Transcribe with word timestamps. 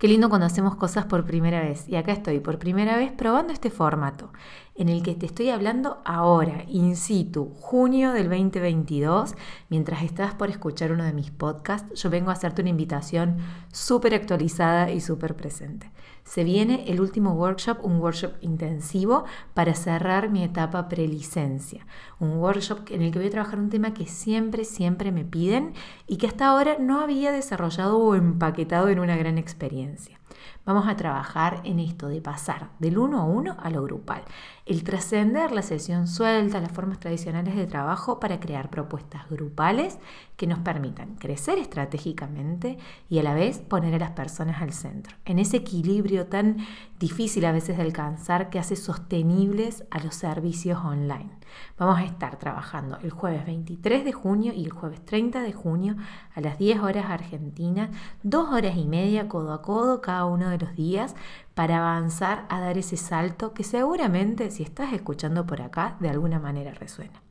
Qué 0.00 0.08
lindo 0.08 0.30
cuando 0.30 0.46
hacemos 0.46 0.76
cosas 0.76 1.04
por 1.04 1.26
primera 1.26 1.60
vez. 1.60 1.86
Y 1.86 1.96
acá 1.96 2.12
estoy 2.12 2.40
por 2.40 2.58
primera 2.58 2.96
vez 2.96 3.12
probando 3.12 3.52
este 3.52 3.68
formato 3.68 4.32
en 4.80 4.88
el 4.88 5.02
que 5.02 5.14
te 5.14 5.26
estoy 5.26 5.50
hablando 5.50 6.00
ahora, 6.06 6.64
in 6.66 6.96
situ, 6.96 7.52
junio 7.60 8.12
del 8.12 8.30
2022. 8.30 9.34
Mientras 9.68 10.02
estás 10.02 10.32
por 10.32 10.48
escuchar 10.48 10.90
uno 10.90 11.04
de 11.04 11.12
mis 11.12 11.30
podcasts, 11.30 12.00
yo 12.00 12.08
vengo 12.08 12.30
a 12.30 12.32
hacerte 12.32 12.62
una 12.62 12.70
invitación 12.70 13.36
súper 13.70 14.14
actualizada 14.14 14.90
y 14.90 15.02
súper 15.02 15.36
presente. 15.36 15.90
Se 16.24 16.44
viene 16.44 16.84
el 16.86 17.02
último 17.02 17.34
workshop, 17.34 17.84
un 17.84 18.00
workshop 18.00 18.32
intensivo 18.40 19.24
para 19.52 19.74
cerrar 19.74 20.30
mi 20.30 20.44
etapa 20.44 20.88
prelicencia. 20.88 21.86
Un 22.18 22.38
workshop 22.38 22.90
en 22.90 23.02
el 23.02 23.12
que 23.12 23.18
voy 23.18 23.28
a 23.28 23.32
trabajar 23.32 23.58
un 23.58 23.68
tema 23.68 23.92
que 23.92 24.06
siempre, 24.06 24.64
siempre 24.64 25.12
me 25.12 25.26
piden 25.26 25.74
y 26.06 26.16
que 26.16 26.26
hasta 26.26 26.46
ahora 26.46 26.78
no 26.80 27.02
había 27.02 27.32
desarrollado 27.32 27.98
o 27.98 28.14
empaquetado 28.14 28.88
en 28.88 28.98
una 28.98 29.18
gran 29.18 29.36
experiencia. 29.36 30.20
Vamos 30.66 30.86
a 30.88 30.96
trabajar 30.96 31.62
en 31.64 31.80
esto 31.80 32.08
de 32.08 32.20
pasar 32.20 32.68
del 32.78 32.98
uno 32.98 33.18
a 33.18 33.24
uno 33.24 33.56
a 33.60 33.70
lo 33.70 33.82
grupal, 33.82 34.22
el 34.66 34.84
trascender 34.84 35.52
la 35.52 35.62
sesión 35.62 36.06
suelta, 36.06 36.60
las 36.60 36.70
formas 36.70 37.00
tradicionales 37.00 37.56
de 37.56 37.66
trabajo 37.66 38.20
para 38.20 38.40
crear 38.40 38.68
propuestas 38.68 39.28
grupales 39.30 39.98
que 40.36 40.46
nos 40.46 40.58
permitan 40.58 41.16
crecer 41.16 41.58
estratégicamente 41.58 42.78
y 43.08 43.18
a 43.18 43.22
la 43.22 43.34
vez 43.34 43.58
poner 43.58 43.94
a 43.94 43.98
las 43.98 44.10
personas 44.10 44.60
al 44.60 44.72
centro, 44.72 45.16
en 45.24 45.38
ese 45.38 45.56
equilibrio 45.56 46.26
tan 46.26 46.58
difícil 46.98 47.46
a 47.46 47.52
veces 47.52 47.78
de 47.78 47.82
alcanzar 47.82 48.50
que 48.50 48.58
hace 48.58 48.76
sostenibles 48.76 49.84
a 49.90 49.98
los 50.00 50.14
servicios 50.14 50.78
online. 50.84 51.30
Vamos 51.78 51.98
a 51.98 52.04
estar 52.04 52.36
trabajando 52.36 52.98
el 53.02 53.10
jueves 53.10 53.46
23 53.46 54.04
de 54.04 54.12
junio 54.12 54.52
y 54.52 54.64
el 54.64 54.70
jueves 54.70 55.04
30 55.04 55.42
de 55.42 55.52
junio 55.52 55.96
a 56.34 56.40
las 56.40 56.58
10 56.58 56.80
horas 56.80 57.06
argentinas, 57.08 57.90
dos 58.22 58.50
horas 58.50 58.76
y 58.76 58.84
media 58.86 59.28
codo 59.28 59.52
a 59.52 59.62
codo 59.62 60.00
cada 60.00 60.26
uno 60.26 60.49
de 60.50 60.58
los 60.58 60.74
días 60.74 61.14
para 61.54 61.78
avanzar 61.78 62.46
a 62.48 62.60
dar 62.60 62.76
ese 62.78 62.96
salto 62.96 63.54
que 63.54 63.64
seguramente 63.64 64.50
si 64.50 64.62
estás 64.62 64.92
escuchando 64.92 65.46
por 65.46 65.62
acá 65.62 65.96
de 66.00 66.10
alguna 66.10 66.38
manera 66.38 66.72
resuena. 66.72 67.22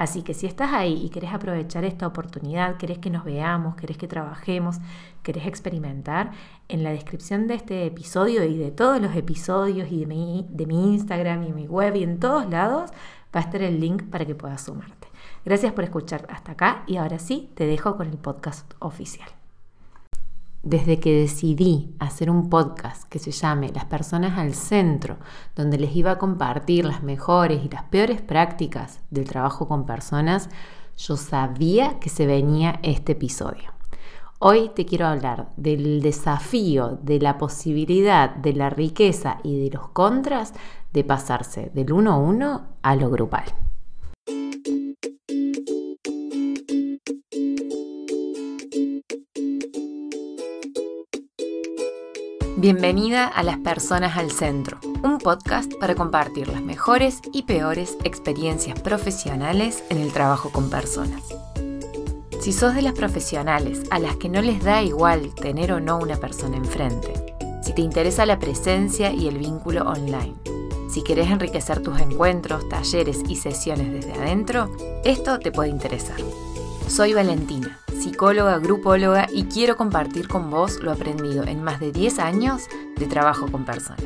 Así 0.00 0.22
que 0.22 0.32
si 0.32 0.46
estás 0.46 0.72
ahí 0.72 1.04
y 1.04 1.10
querés 1.10 1.34
aprovechar 1.34 1.84
esta 1.84 2.06
oportunidad, 2.06 2.78
querés 2.78 2.96
que 2.98 3.10
nos 3.10 3.22
veamos, 3.22 3.76
querés 3.76 3.98
que 3.98 4.08
trabajemos, 4.08 4.78
querés 5.22 5.46
experimentar, 5.46 6.30
en 6.68 6.82
la 6.82 6.90
descripción 6.90 7.46
de 7.46 7.54
este 7.54 7.84
episodio 7.84 8.44
y 8.44 8.56
de 8.56 8.70
todos 8.70 8.98
los 8.98 9.14
episodios 9.14 9.92
y 9.92 10.00
de 10.00 10.06
mi, 10.06 10.46
de 10.48 10.64
mi 10.64 10.94
Instagram 10.94 11.44
y 11.44 11.52
mi 11.52 11.66
web 11.66 11.96
y 11.96 12.02
en 12.02 12.18
todos 12.18 12.48
lados 12.48 12.90
va 13.36 13.40
a 13.40 13.42
estar 13.42 13.60
el 13.60 13.78
link 13.78 14.04
para 14.04 14.24
que 14.24 14.34
puedas 14.34 14.62
sumarte. 14.62 15.08
Gracias 15.44 15.74
por 15.74 15.84
escuchar 15.84 16.26
hasta 16.30 16.52
acá 16.52 16.82
y 16.86 16.96
ahora 16.96 17.18
sí 17.18 17.50
te 17.54 17.66
dejo 17.66 17.98
con 17.98 18.08
el 18.08 18.16
podcast 18.16 18.72
oficial. 18.78 19.39
Desde 20.62 21.00
que 21.00 21.14
decidí 21.14 21.94
hacer 21.98 22.30
un 22.30 22.50
podcast 22.50 23.04
que 23.08 23.18
se 23.18 23.30
llame 23.30 23.70
Las 23.74 23.86
personas 23.86 24.38
al 24.38 24.52
centro, 24.52 25.16
donde 25.56 25.78
les 25.78 25.96
iba 25.96 26.10
a 26.10 26.18
compartir 26.18 26.84
las 26.84 27.02
mejores 27.02 27.64
y 27.64 27.70
las 27.70 27.84
peores 27.84 28.20
prácticas 28.20 29.00
del 29.10 29.24
trabajo 29.24 29.66
con 29.66 29.86
personas, 29.86 30.50
yo 30.98 31.16
sabía 31.16 31.98
que 31.98 32.10
se 32.10 32.26
venía 32.26 32.78
este 32.82 33.12
episodio. 33.12 33.72
Hoy 34.38 34.70
te 34.74 34.84
quiero 34.84 35.06
hablar 35.06 35.50
del 35.56 36.02
desafío, 36.02 36.98
de 37.02 37.20
la 37.20 37.38
posibilidad, 37.38 38.28
de 38.28 38.52
la 38.52 38.68
riqueza 38.68 39.38
y 39.42 39.64
de 39.64 39.70
los 39.70 39.88
contras 39.88 40.52
de 40.92 41.04
pasarse 41.04 41.70
del 41.72 41.90
uno 41.90 42.12
a 42.12 42.18
uno 42.18 42.66
a 42.82 42.96
lo 42.96 43.08
grupal. 43.08 43.44
Bienvenida 52.60 53.26
a 53.26 53.42
Las 53.42 53.56
Personas 53.56 54.18
al 54.18 54.30
Centro, 54.30 54.80
un 55.02 55.16
podcast 55.16 55.72
para 55.80 55.94
compartir 55.94 56.48
las 56.48 56.60
mejores 56.60 57.22
y 57.32 57.44
peores 57.44 57.96
experiencias 58.04 58.78
profesionales 58.78 59.82
en 59.88 59.96
el 59.96 60.12
trabajo 60.12 60.50
con 60.52 60.68
personas. 60.68 61.22
Si 62.38 62.52
sos 62.52 62.74
de 62.74 62.82
las 62.82 62.92
profesionales 62.92 63.84
a 63.90 63.98
las 63.98 64.16
que 64.16 64.28
no 64.28 64.42
les 64.42 64.62
da 64.62 64.82
igual 64.82 65.34
tener 65.36 65.72
o 65.72 65.80
no 65.80 65.96
una 65.96 66.16
persona 66.16 66.58
enfrente, 66.58 67.34
si 67.62 67.72
te 67.72 67.80
interesa 67.80 68.26
la 68.26 68.38
presencia 68.38 69.10
y 69.10 69.26
el 69.26 69.38
vínculo 69.38 69.84
online, 69.88 70.34
si 70.92 71.02
querés 71.02 71.30
enriquecer 71.30 71.82
tus 71.82 71.98
encuentros, 71.98 72.68
talleres 72.68 73.22
y 73.26 73.36
sesiones 73.36 73.90
desde 73.90 74.12
adentro, 74.12 74.70
esto 75.02 75.38
te 75.38 75.50
puede 75.50 75.70
interesar. 75.70 76.18
Soy 76.90 77.14
Valentina, 77.14 77.78
psicóloga, 78.00 78.58
grupóloga 78.58 79.28
y 79.32 79.44
quiero 79.44 79.76
compartir 79.76 80.26
con 80.26 80.50
vos 80.50 80.80
lo 80.80 80.90
aprendido 80.90 81.44
en 81.44 81.62
más 81.62 81.78
de 81.78 81.92
10 81.92 82.18
años 82.18 82.64
de 82.96 83.06
trabajo 83.06 83.46
con 83.46 83.64
personas. 83.64 84.02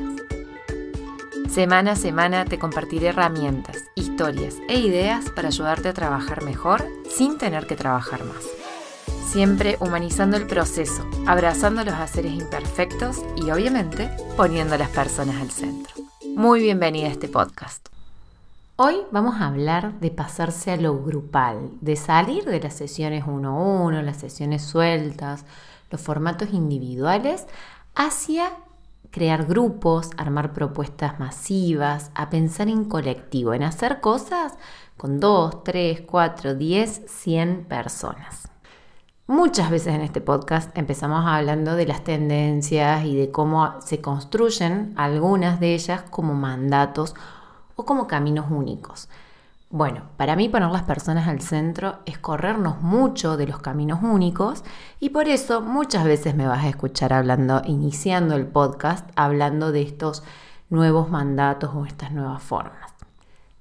Semana 1.48 1.92
a 1.92 1.96
semana 1.96 2.44
te 2.44 2.58
compartiré 2.58 3.08
herramientas, 3.08 3.84
historias 3.94 4.56
e 4.68 4.80
ideas 4.80 5.30
para 5.30 5.48
ayudarte 5.48 5.88
a 5.88 5.94
trabajar 5.94 6.44
mejor 6.44 6.86
sin 7.08 7.38
tener 7.38 7.66
que 7.66 7.74
trabajar 7.74 8.22
más. 8.22 8.44
Siempre 9.26 9.78
humanizando 9.80 10.36
el 10.36 10.46
proceso, 10.46 11.08
abrazando 11.26 11.84
los 11.84 11.94
haceres 11.94 12.34
imperfectos 12.34 13.22
y 13.34 13.50
obviamente 13.50 14.10
poniendo 14.36 14.74
a 14.74 14.78
las 14.78 14.90
personas 14.90 15.40
al 15.40 15.50
centro. 15.50 15.94
Muy 16.36 16.60
bienvenida 16.60 17.08
a 17.08 17.12
este 17.12 17.28
podcast. 17.28 17.93
Hoy 18.76 19.02
vamos 19.12 19.36
a 19.36 19.46
hablar 19.46 20.00
de 20.00 20.10
pasarse 20.10 20.72
a 20.72 20.76
lo 20.76 21.00
grupal, 21.00 21.70
de 21.80 21.94
salir 21.94 22.44
de 22.44 22.58
las 22.58 22.74
sesiones 22.74 23.22
uno 23.24 23.50
a 23.50 23.84
uno, 23.84 24.02
las 24.02 24.16
sesiones 24.16 24.62
sueltas, 24.62 25.44
los 25.92 26.00
formatos 26.00 26.52
individuales, 26.52 27.46
hacia 27.94 28.50
crear 29.12 29.46
grupos, 29.46 30.10
armar 30.16 30.52
propuestas 30.52 31.20
masivas, 31.20 32.10
a 32.16 32.30
pensar 32.30 32.66
en 32.66 32.86
colectivo, 32.86 33.54
en 33.54 33.62
hacer 33.62 34.00
cosas 34.00 34.54
con 34.96 35.20
2, 35.20 35.62
3, 35.62 36.00
4, 36.00 36.56
10, 36.56 37.02
100 37.06 37.66
personas. 37.66 38.48
Muchas 39.28 39.70
veces 39.70 39.94
en 39.94 40.00
este 40.00 40.20
podcast 40.20 40.76
empezamos 40.76 41.24
hablando 41.24 41.76
de 41.76 41.86
las 41.86 42.02
tendencias 42.02 43.04
y 43.04 43.14
de 43.14 43.30
cómo 43.30 43.80
se 43.80 44.00
construyen 44.00 44.94
algunas 44.96 45.60
de 45.60 45.74
ellas 45.74 46.02
como 46.10 46.34
mandatos 46.34 47.14
o 47.76 47.84
como 47.84 48.06
caminos 48.06 48.46
únicos. 48.50 49.08
Bueno, 49.70 50.02
para 50.16 50.36
mí 50.36 50.48
poner 50.48 50.70
las 50.70 50.84
personas 50.84 51.26
al 51.26 51.40
centro 51.40 51.98
es 52.06 52.18
corrernos 52.18 52.80
mucho 52.80 53.36
de 53.36 53.48
los 53.48 53.58
caminos 53.58 54.00
únicos 54.02 54.62
y 55.00 55.10
por 55.10 55.28
eso 55.28 55.62
muchas 55.62 56.04
veces 56.04 56.36
me 56.36 56.46
vas 56.46 56.64
a 56.64 56.68
escuchar 56.68 57.12
hablando, 57.12 57.60
iniciando 57.66 58.36
el 58.36 58.46
podcast, 58.46 59.10
hablando 59.16 59.72
de 59.72 59.82
estos 59.82 60.22
nuevos 60.70 61.10
mandatos 61.10 61.70
o 61.74 61.86
estas 61.86 62.12
nuevas 62.12 62.42
formas. 62.42 62.92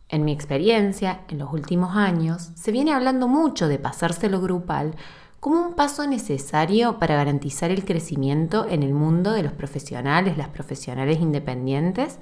En 0.07 0.23
mi 0.23 0.31
experiencia, 0.31 1.21
en 1.29 1.39
los 1.39 1.51
últimos 1.51 1.95
años, 1.95 2.51
se 2.53 2.71
viene 2.71 2.93
hablando 2.93 3.27
mucho 3.27 3.67
de 3.67 3.79
pasarse 3.79 4.29
lo 4.29 4.39
grupal 4.39 4.95
como 5.39 5.59
un 5.59 5.73
paso 5.73 6.05
necesario 6.05 6.99
para 6.99 7.15
garantizar 7.15 7.71
el 7.71 7.83
crecimiento 7.83 8.67
en 8.69 8.83
el 8.83 8.93
mundo 8.93 9.31
de 9.31 9.43
los 9.43 9.51
profesionales, 9.51 10.37
las 10.37 10.49
profesionales 10.49 11.19
independientes 11.19 12.19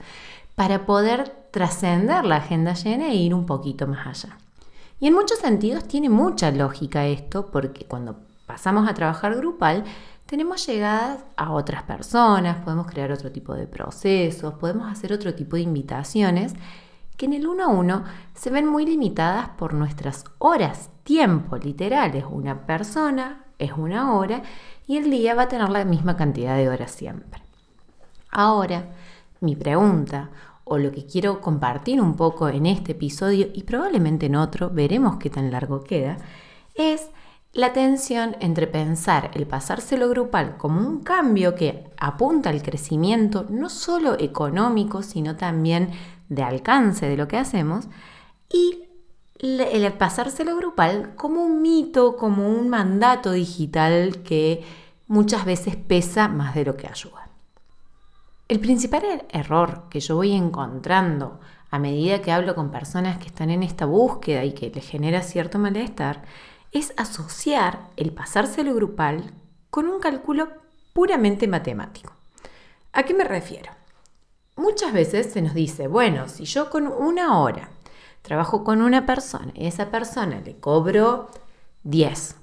para 0.56 0.86
poder 0.86 1.48
trascender 1.52 2.26
la 2.26 2.38
agenda 2.38 2.74
llena 2.74 3.08
e 3.08 3.16
ir 3.16 3.34
un 3.34 3.46
poquito 3.46 3.88
más 3.88 4.08
allá. 4.08 4.38
Y 5.00 5.08
en 5.08 5.14
muchos 5.14 5.40
sentidos 5.40 5.88
tiene 5.88 6.10
mucha 6.10 6.52
lógica 6.52 7.08
esto 7.08 7.48
porque 7.48 7.86
cuando 7.86 8.20
pasamos 8.46 8.88
a 8.88 8.94
trabajar 8.94 9.36
grupal 9.36 9.84
tenemos 10.26 10.66
llegadas 10.66 11.24
a 11.36 11.52
otras 11.52 11.84
personas, 11.84 12.64
podemos 12.64 12.88
crear 12.88 13.12
otro 13.12 13.32
tipo 13.32 13.54
de 13.54 13.68
procesos, 13.68 14.54
podemos 14.54 14.90
hacer 14.90 15.12
otro 15.12 15.34
tipo 15.34 15.56
de 15.56 15.64
invitaciones 15.64 16.54
que 17.18 17.26
en 17.26 17.34
el 17.34 17.48
uno 17.48 17.66
a 17.66 17.68
uno 17.68 18.04
se 18.34 18.50
ven 18.50 18.66
muy 18.66 18.86
limitadas 18.86 19.50
por 19.50 19.74
nuestras 19.74 20.24
horas, 20.38 20.90
tiempo 21.04 21.58
literales. 21.58 22.24
Una 22.30 22.66
persona 22.66 23.44
es 23.60 23.74
una 23.74 24.14
hora 24.14 24.42
y 24.88 24.98
el 24.98 25.12
día 25.12 25.36
va 25.36 25.44
a 25.44 25.48
tener 25.48 25.70
la 25.70 25.86
misma 25.86 26.16
cantidad 26.16 26.56
de 26.56 26.70
horas 26.70 26.92
siempre. 26.92 27.42
Ahora, 28.32 28.86
mi 29.42 29.56
pregunta 29.56 30.30
o 30.72 30.78
lo 30.78 30.90
que 30.94 31.06
quiero 31.06 31.42
compartir 31.42 32.00
un 32.00 32.16
poco 32.16 32.48
en 32.48 32.66
este 32.66 32.94
episodio 32.94 33.50
y 33.54 33.64
probablemente 33.64 34.28
en 34.28 34.38
otro, 34.38 34.70
veremos 34.70 35.18
qué 35.18 35.30
tan 35.30 35.52
largo 35.52 35.84
queda, 35.84 36.18
es 36.76 37.10
la 37.52 37.74
tensión 37.74 38.38
entre 38.40 38.68
pensar 38.68 39.32
el 39.34 39.46
pasárselo 39.48 40.08
grupal 40.08 40.56
como 40.56 40.80
un 40.80 41.02
cambio 41.02 41.56
que 41.56 41.90
apunta 41.98 42.50
al 42.50 42.64
crecimiento 42.64 43.46
no 43.50 43.68
solo 43.68 44.18
económico, 44.18 45.04
sino 45.04 45.36
también 45.36 45.92
de 46.30 46.44
alcance 46.44 47.06
de 47.10 47.18
lo 47.18 47.28
que 47.28 47.38
hacemos, 47.38 47.90
y 48.50 48.86
el 49.40 49.92
pasárselo 49.94 50.56
grupal 50.56 51.16
como 51.16 51.44
un 51.44 51.62
mito, 51.62 52.16
como 52.16 52.48
un 52.48 52.70
mandato 52.70 53.34
digital 53.34 54.24
que 54.24 54.64
muchas 55.08 55.44
veces 55.44 55.76
pesa 55.76 56.30
más 56.30 56.56
de 56.56 56.64
lo 56.64 56.78
que 56.78 56.88
ayuda. 56.88 57.21
El 58.52 58.60
principal 58.60 59.06
er-, 59.06 59.26
error 59.30 59.84
que 59.90 60.02
yo 60.02 60.18
voy 60.18 60.34
encontrando 60.34 61.40
a 61.70 61.80
medida 61.80 62.22
que 62.22 62.34
hablo 62.34 62.54
con 62.54 62.70
personas 62.70 63.18
que 63.18 63.28
están 63.28 63.50
en 63.50 63.64
esta 63.64 63.86
búsqueda 63.86 64.44
y 64.44 64.52
que 64.52 64.70
les 64.70 64.86
genera 64.86 65.22
cierto 65.22 65.58
malestar 65.58 66.24
es 66.74 66.92
asociar 66.98 67.80
el 67.96 68.12
pasárselo 68.12 68.76
grupal 68.76 69.32
con 69.70 69.88
un 69.88 70.02
cálculo 70.02 70.50
puramente 70.92 71.48
matemático. 71.48 72.12
¿A 72.92 73.04
qué 73.04 73.14
me 73.14 73.24
refiero? 73.24 73.72
Muchas 74.58 74.92
veces 74.92 75.32
se 75.32 75.42
nos 75.42 75.54
dice, 75.54 75.88
bueno, 75.88 76.28
si 76.28 76.44
yo 76.44 76.70
con 76.70 76.88
una 76.88 77.40
hora 77.40 77.70
trabajo 78.22 78.66
con 78.66 78.82
una 78.82 79.06
persona 79.06 79.54
y 79.56 79.64
a 79.64 79.70
esa 79.70 79.90
persona 79.92 80.42
le 80.44 80.58
cobro 80.58 81.30
10, 81.84 82.36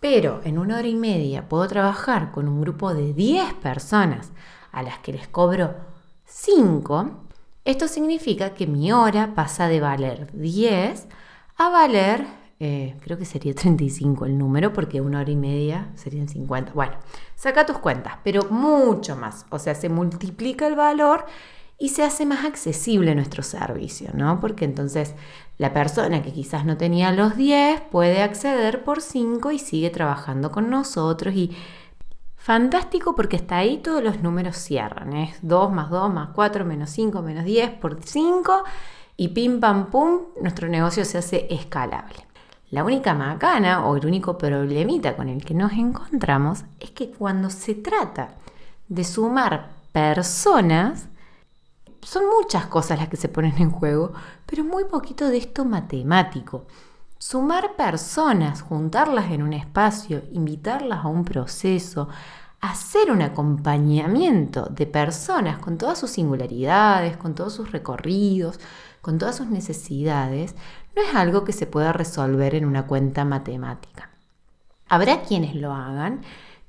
pero 0.00 0.40
en 0.44 0.56
una 0.56 0.78
hora 0.78 0.88
y 0.88 0.96
media 0.96 1.46
puedo 1.46 1.68
trabajar 1.68 2.32
con 2.32 2.48
un 2.48 2.62
grupo 2.62 2.94
de 2.94 3.12
10 3.12 3.52
personas 3.56 4.32
a 4.72 4.82
las 4.82 4.98
que 4.98 5.12
les 5.12 5.28
cobro 5.28 5.74
5, 6.24 7.10
esto 7.64 7.88
significa 7.88 8.54
que 8.54 8.66
mi 8.66 8.92
hora 8.92 9.34
pasa 9.34 9.68
de 9.68 9.80
valer 9.80 10.30
10 10.32 11.06
a 11.56 11.68
valer, 11.68 12.26
eh, 12.58 12.96
creo 13.02 13.18
que 13.18 13.24
sería 13.24 13.54
35 13.54 14.26
el 14.26 14.38
número, 14.38 14.72
porque 14.72 15.00
una 15.00 15.20
hora 15.20 15.30
y 15.30 15.36
media 15.36 15.90
serían 15.94 16.28
50. 16.28 16.72
Bueno, 16.72 16.94
saca 17.34 17.66
tus 17.66 17.78
cuentas, 17.78 18.14
pero 18.24 18.44
mucho 18.50 19.16
más. 19.16 19.44
O 19.50 19.58
sea, 19.58 19.74
se 19.74 19.88
multiplica 19.88 20.66
el 20.66 20.76
valor 20.76 21.26
y 21.78 21.90
se 21.90 22.02
hace 22.02 22.26
más 22.26 22.44
accesible 22.44 23.14
nuestro 23.14 23.42
servicio, 23.42 24.10
¿no? 24.14 24.40
Porque 24.40 24.66
entonces 24.66 25.14
la 25.56 25.72
persona 25.72 26.22
que 26.22 26.32
quizás 26.32 26.64
no 26.64 26.76
tenía 26.76 27.12
los 27.12 27.36
10 27.36 27.80
puede 27.90 28.22
acceder 28.22 28.84
por 28.84 29.00
5 29.00 29.50
y 29.50 29.58
sigue 29.58 29.90
trabajando 29.90 30.50
con 30.50 30.70
nosotros 30.70 31.34
y 31.34 31.56
fantástico 32.40 33.14
porque 33.14 33.36
hasta 33.36 33.58
ahí 33.58 33.78
todos 33.78 34.02
los 34.02 34.22
números 34.22 34.56
cierran, 34.56 35.12
es 35.12 35.36
2 35.42 35.72
más 35.72 35.90
2 35.90 36.12
más 36.12 36.30
4 36.34 36.64
menos 36.64 36.90
5 36.90 37.22
menos 37.22 37.44
10 37.44 37.70
por 37.72 38.02
5 38.02 38.64
y 39.16 39.28
pim 39.28 39.60
pam 39.60 39.90
pum, 39.90 40.20
nuestro 40.40 40.66
negocio 40.66 41.04
se 41.04 41.18
hace 41.18 41.46
escalable. 41.50 42.26
La 42.70 42.84
única 42.84 43.14
macana 43.14 43.84
o 43.84 43.96
el 43.96 44.06
único 44.06 44.38
problemita 44.38 45.16
con 45.16 45.28
el 45.28 45.44
que 45.44 45.54
nos 45.54 45.72
encontramos 45.72 46.64
es 46.78 46.92
que 46.92 47.10
cuando 47.10 47.50
se 47.50 47.74
trata 47.74 48.36
de 48.88 49.04
sumar 49.04 49.70
personas, 49.92 51.08
son 52.00 52.22
muchas 52.26 52.66
cosas 52.66 52.98
las 52.98 53.08
que 53.08 53.16
se 53.16 53.28
ponen 53.28 53.54
en 53.58 53.70
juego, 53.70 54.12
pero 54.46 54.64
muy 54.64 54.84
poquito 54.84 55.28
de 55.28 55.36
esto 55.36 55.64
matemático. 55.64 56.64
Sumar 57.22 57.76
personas, 57.76 58.62
juntarlas 58.62 59.30
en 59.30 59.42
un 59.42 59.52
espacio, 59.52 60.22
invitarlas 60.32 61.04
a 61.04 61.08
un 61.08 61.26
proceso, 61.26 62.08
hacer 62.62 63.10
un 63.10 63.20
acompañamiento 63.20 64.64
de 64.70 64.86
personas 64.86 65.58
con 65.58 65.76
todas 65.76 65.98
sus 65.98 66.12
singularidades, 66.12 67.18
con 67.18 67.34
todos 67.34 67.52
sus 67.52 67.72
recorridos, 67.72 68.58
con 69.02 69.18
todas 69.18 69.36
sus 69.36 69.48
necesidades, 69.48 70.54
no 70.96 71.02
es 71.02 71.14
algo 71.14 71.44
que 71.44 71.52
se 71.52 71.66
pueda 71.66 71.92
resolver 71.92 72.54
en 72.54 72.64
una 72.64 72.86
cuenta 72.86 73.26
matemática. 73.26 74.08
Habrá 74.88 75.20
quienes 75.20 75.54
lo 75.54 75.74
hagan, 75.74 76.22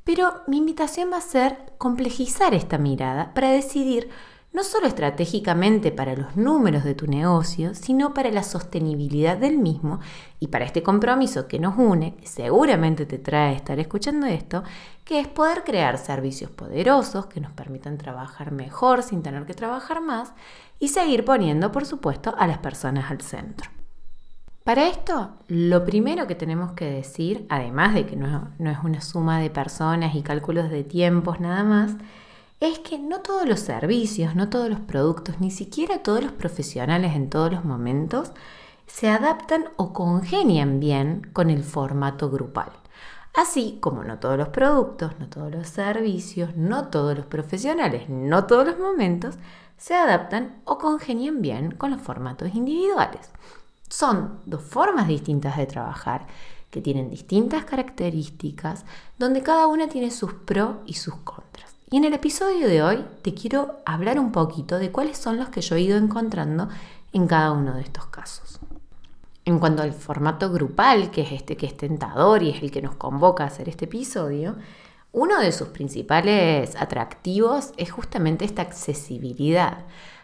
pero 0.04 0.42
mi 0.48 0.58
invitación 0.58 1.14
va 1.14 1.18
a 1.18 1.22
ser 1.22 1.72
complejizar 1.78 2.54
esta 2.54 2.78
mirada 2.78 3.34
para 3.34 3.52
decidir 3.52 4.10
no 4.54 4.64
solo 4.64 4.88
estratégicamente 4.88 5.92
para 5.92 6.16
los 6.16 6.36
números 6.36 6.84
de 6.84 6.94
tu 6.94 7.08
negocio, 7.08 7.74
sino 7.74 8.14
para 8.14 8.32
la 8.32 8.44
sostenibilidad 8.44 9.38
del 9.38 9.58
mismo 9.58 10.00
y 10.40 10.48
para 10.48 10.66
este 10.66 10.84
compromiso 10.84 11.48
que 11.48 11.60
nos 11.60 11.78
une, 11.78 12.16
que 12.16 12.28
seguramente 12.28 13.06
te 13.06 13.18
trae 13.18 13.56
estar 13.56 13.80
escuchando 13.80 14.28
esto, 14.28 14.64
que 15.06 15.20
es 15.20 15.28
poder 15.28 15.64
crear 15.64 15.98
servicios 15.98 16.52
poderosos 16.52 17.28
que 17.28 17.40
nos 17.40 17.52
permitan 17.54 17.98
trabajar 17.98 18.52
mejor 18.52 19.04
sin 19.04 19.24
tener 19.24 19.46
que 19.46 19.54
trabajar 19.54 20.02
más 20.02 20.34
y 20.80 20.90
seguir 20.90 21.24
poniendo, 21.24 21.72
por 21.72 21.86
supuesto, 21.86 22.36
a 22.38 22.48
las 22.48 22.58
personas 22.58 23.10
al 23.10 23.22
centro. 23.22 23.70
Para 24.64 24.88
esto, 24.88 25.32
lo 25.48 25.86
primero 25.86 26.28
que 26.28 26.36
tenemos 26.36 26.74
que 26.74 26.86
decir, 26.86 27.48
además 27.50 27.96
de 27.96 28.06
que 28.06 28.16
no, 28.16 28.50
es 28.60 28.78
una 28.84 29.02
suma 29.02 29.40
de 29.40 29.50
personas 29.50 30.14
y 30.14 30.22
cálculos 30.22 30.70
de 30.70 30.84
tiempos 30.84 31.40
nada 31.40 31.64
más, 31.64 31.96
es 32.62 32.78
que 32.78 33.00
no 33.00 33.22
todos 33.22 33.48
los 33.48 33.60
servicios, 33.60 34.36
no 34.36 34.50
todos 34.50 34.70
los 34.70 34.80
productos, 34.80 35.40
ni 35.40 35.50
siquiera 35.50 36.04
todos 36.04 36.24
los 36.24 36.32
profesionales 36.32 37.16
en 37.16 37.30
todos 37.30 37.52
los 37.52 37.66
momentos 37.66 38.32
se 38.86 39.10
adaptan 39.10 39.70
o 39.78 39.94
congenian 39.94 40.80
bien 40.80 41.28
con 41.34 41.50
el 41.50 41.64
formato 41.64 42.30
grupal. 42.30 42.72
Así 43.34 43.80
como 43.82 44.04
no 44.04 44.20
todos 44.20 44.38
los 44.38 44.50
productos, 44.50 45.14
no 45.20 45.28
todos 45.28 45.52
los 45.52 45.70
servicios, 45.70 46.56
no 46.56 46.90
todos 46.90 47.18
los 47.18 47.26
profesionales, 47.26 48.10
no 48.10 48.46
todos 48.46 48.68
los 48.68 48.78
momentos 48.78 49.36
se 49.78 49.96
adaptan 49.96 50.62
o 50.66 50.78
congenian 50.78 51.42
bien 51.42 51.72
con 51.72 51.90
los 51.90 52.02
formatos 52.02 52.54
individuales. 52.54 53.32
Son 53.90 54.40
dos 54.46 54.62
formas 54.62 55.08
distintas 55.08 55.58
de 55.58 55.66
trabajar 55.66 56.28
que 56.70 56.82
tienen 56.82 57.10
distintas 57.10 57.66
características, 57.66 58.86
donde 59.18 59.42
cada 59.42 59.66
una 59.66 59.88
tiene 59.88 60.12
sus 60.12 60.34
pros 60.34 60.76
y 60.86 60.94
sus 60.94 61.16
contras. 61.16 61.71
Y 61.94 61.98
en 61.98 62.06
el 62.06 62.14
episodio 62.14 62.70
de 62.70 62.82
hoy 62.82 63.04
te 63.22 63.34
quiero 63.34 63.82
hablar 63.86 64.18
un 64.18 64.32
poquito 64.32 64.80
de 64.80 64.94
cuáles 64.94 65.18
son 65.18 65.36
los 65.36 65.50
que 65.50 65.60
yo 65.60 65.76
he 65.76 65.82
ido 65.82 65.98
encontrando 65.98 66.70
en 67.12 67.28
cada 67.28 67.52
uno 67.52 67.74
de 67.74 67.82
estos 67.82 68.06
casos. 68.06 68.62
En 69.44 69.60
cuanto 69.60 69.84
al 69.84 69.92
formato 69.92 70.50
grupal, 70.54 71.12
que 71.12 71.24
es 71.24 71.34
este 71.34 71.58
que 71.58 71.66
es 71.66 71.76
tentador 71.76 72.44
y 72.44 72.52
es 72.52 72.64
el 72.64 72.72
que 72.72 72.82
nos 72.82 72.96
convoca 72.96 73.44
a 73.44 73.48
hacer 73.48 73.68
este 73.68 73.86
episodio, 73.86 74.56
uno 75.12 75.42
de 75.42 75.52
sus 75.52 75.68
principales 75.68 76.78
atractivos 76.78 77.74
es 77.76 77.92
justamente 77.92 78.46
esta 78.46 78.62
accesibilidad. 78.62 79.80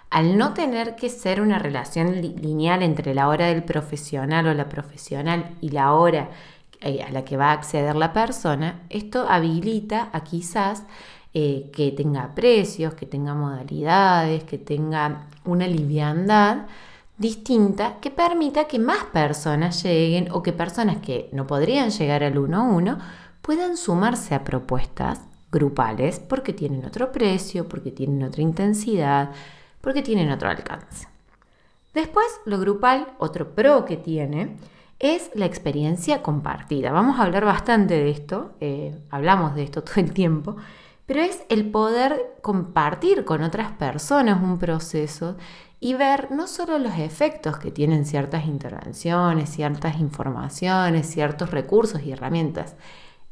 Al 0.10 0.38
no 0.38 0.54
tener 0.54 0.96
que 0.96 1.10
ser 1.10 1.42
una 1.42 1.60
relación 1.60 2.22
lineal 2.22 2.82
entre 2.82 3.14
la 3.14 3.28
hora 3.28 3.48
del 3.48 3.66
profesional 3.66 4.48
o 4.48 4.54
la 4.54 4.70
profesional 4.70 5.58
y 5.60 5.72
la 5.72 5.92
hora 5.92 6.30
eh, 6.80 7.04
a 7.04 7.12
la 7.12 7.26
que 7.26 7.36
va 7.36 7.50
a 7.50 7.56
acceder 7.56 7.98
la 7.98 8.14
persona, 8.14 8.84
esto 8.90 9.28
habilita 9.28 10.08
a 10.14 10.24
quizás 10.24 10.84
eh, 11.34 11.70
que 11.74 11.92
tenga 11.92 12.34
precios, 12.34 12.94
que 12.94 13.06
tenga 13.06 13.34
modalidades, 13.34 14.44
que 14.44 14.58
tenga 14.58 15.28
una 15.46 15.68
liviandad 15.68 16.66
distinta 17.18 17.96
que 18.00 18.12
permita 18.12 18.66
que 18.66 18.80
más 18.80 19.06
personas 19.06 19.84
lleguen 19.84 20.30
o 20.32 20.44
que 20.44 20.54
personas 20.54 20.98
que 20.98 21.30
no 21.32 21.48
podrían 21.48 21.90
llegar 21.90 22.24
al 22.24 22.38
uno 22.38 22.58
a 22.58 22.64
uno 22.64 23.00
puedan 23.42 23.78
sumarse 23.78 24.36
a 24.36 24.44
propuestas 24.44 25.22
grupales 25.52 26.20
porque 26.20 26.54
tienen 26.54 26.86
otro 26.86 27.12
precio, 27.12 27.68
porque 27.68 27.92
tienen 27.92 28.24
otra 28.24 28.42
intensidad, 28.42 29.32
porque 29.82 30.02
tienen 30.02 30.32
otro 30.32 30.50
alcance. 30.50 31.08
Después, 31.94 32.28
lo 32.46 32.60
grupal, 32.60 33.08
otro 33.18 33.56
pro 33.56 33.86
que 33.86 33.98
tiene, 33.98 34.58
es 35.00 35.32
la 35.34 35.46
experiencia 35.46 36.22
compartida. 36.22 36.92
Vamos 36.92 37.20
a 37.20 37.24
hablar 37.24 37.46
bastante 37.46 37.96
de 37.96 38.10
esto, 38.10 38.52
eh, 38.60 39.00
hablamos 39.10 39.56
de 39.56 39.64
esto 39.64 39.84
todo 39.86 39.96
el 39.98 40.14
tiempo, 40.14 40.58
pero 41.08 41.22
es 41.22 41.44
el 41.50 41.72
poder 41.72 42.38
compartir 42.42 43.26
con 43.26 43.42
otras 43.42 43.72
personas 43.72 44.44
un 44.44 44.60
proceso 44.60 45.38
y 45.80 45.94
ver 45.94 46.32
no 46.32 46.48
solo 46.48 46.78
los 46.78 47.00
efectos 47.00 47.58
que 47.58 47.72
tienen 47.72 48.06
ciertas 48.06 48.46
intervenciones, 48.46 49.50
ciertas 49.50 50.00
informaciones, 50.00 51.08
ciertos 51.08 51.52
recursos 51.52 52.04
y 52.04 52.12
herramientas 52.12 52.76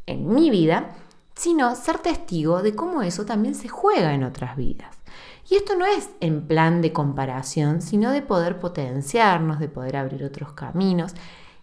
en 0.06 0.34
mi 0.34 0.50
vida, 0.50 0.96
sino 1.36 1.76
ser 1.76 1.98
testigo 1.98 2.62
de 2.62 2.76
cómo 2.76 3.02
eso 3.02 3.26
también 3.26 3.56
se 3.56 3.68
juega 3.68 4.14
en 4.14 4.24
otras 4.24 4.56
vidas. 4.56 4.96
Y 5.50 5.56
esto 5.56 5.76
no 5.76 5.86
es 5.86 6.10
en 6.22 6.48
plan 6.48 6.82
de 6.82 6.94
comparación, 6.94 7.82
sino 7.82 8.12
de 8.12 8.22
poder 8.22 8.58
potenciarnos, 8.60 9.60
de 9.60 9.68
poder 9.68 9.98
abrir 9.98 10.24
otros 10.24 10.54
caminos 10.54 11.14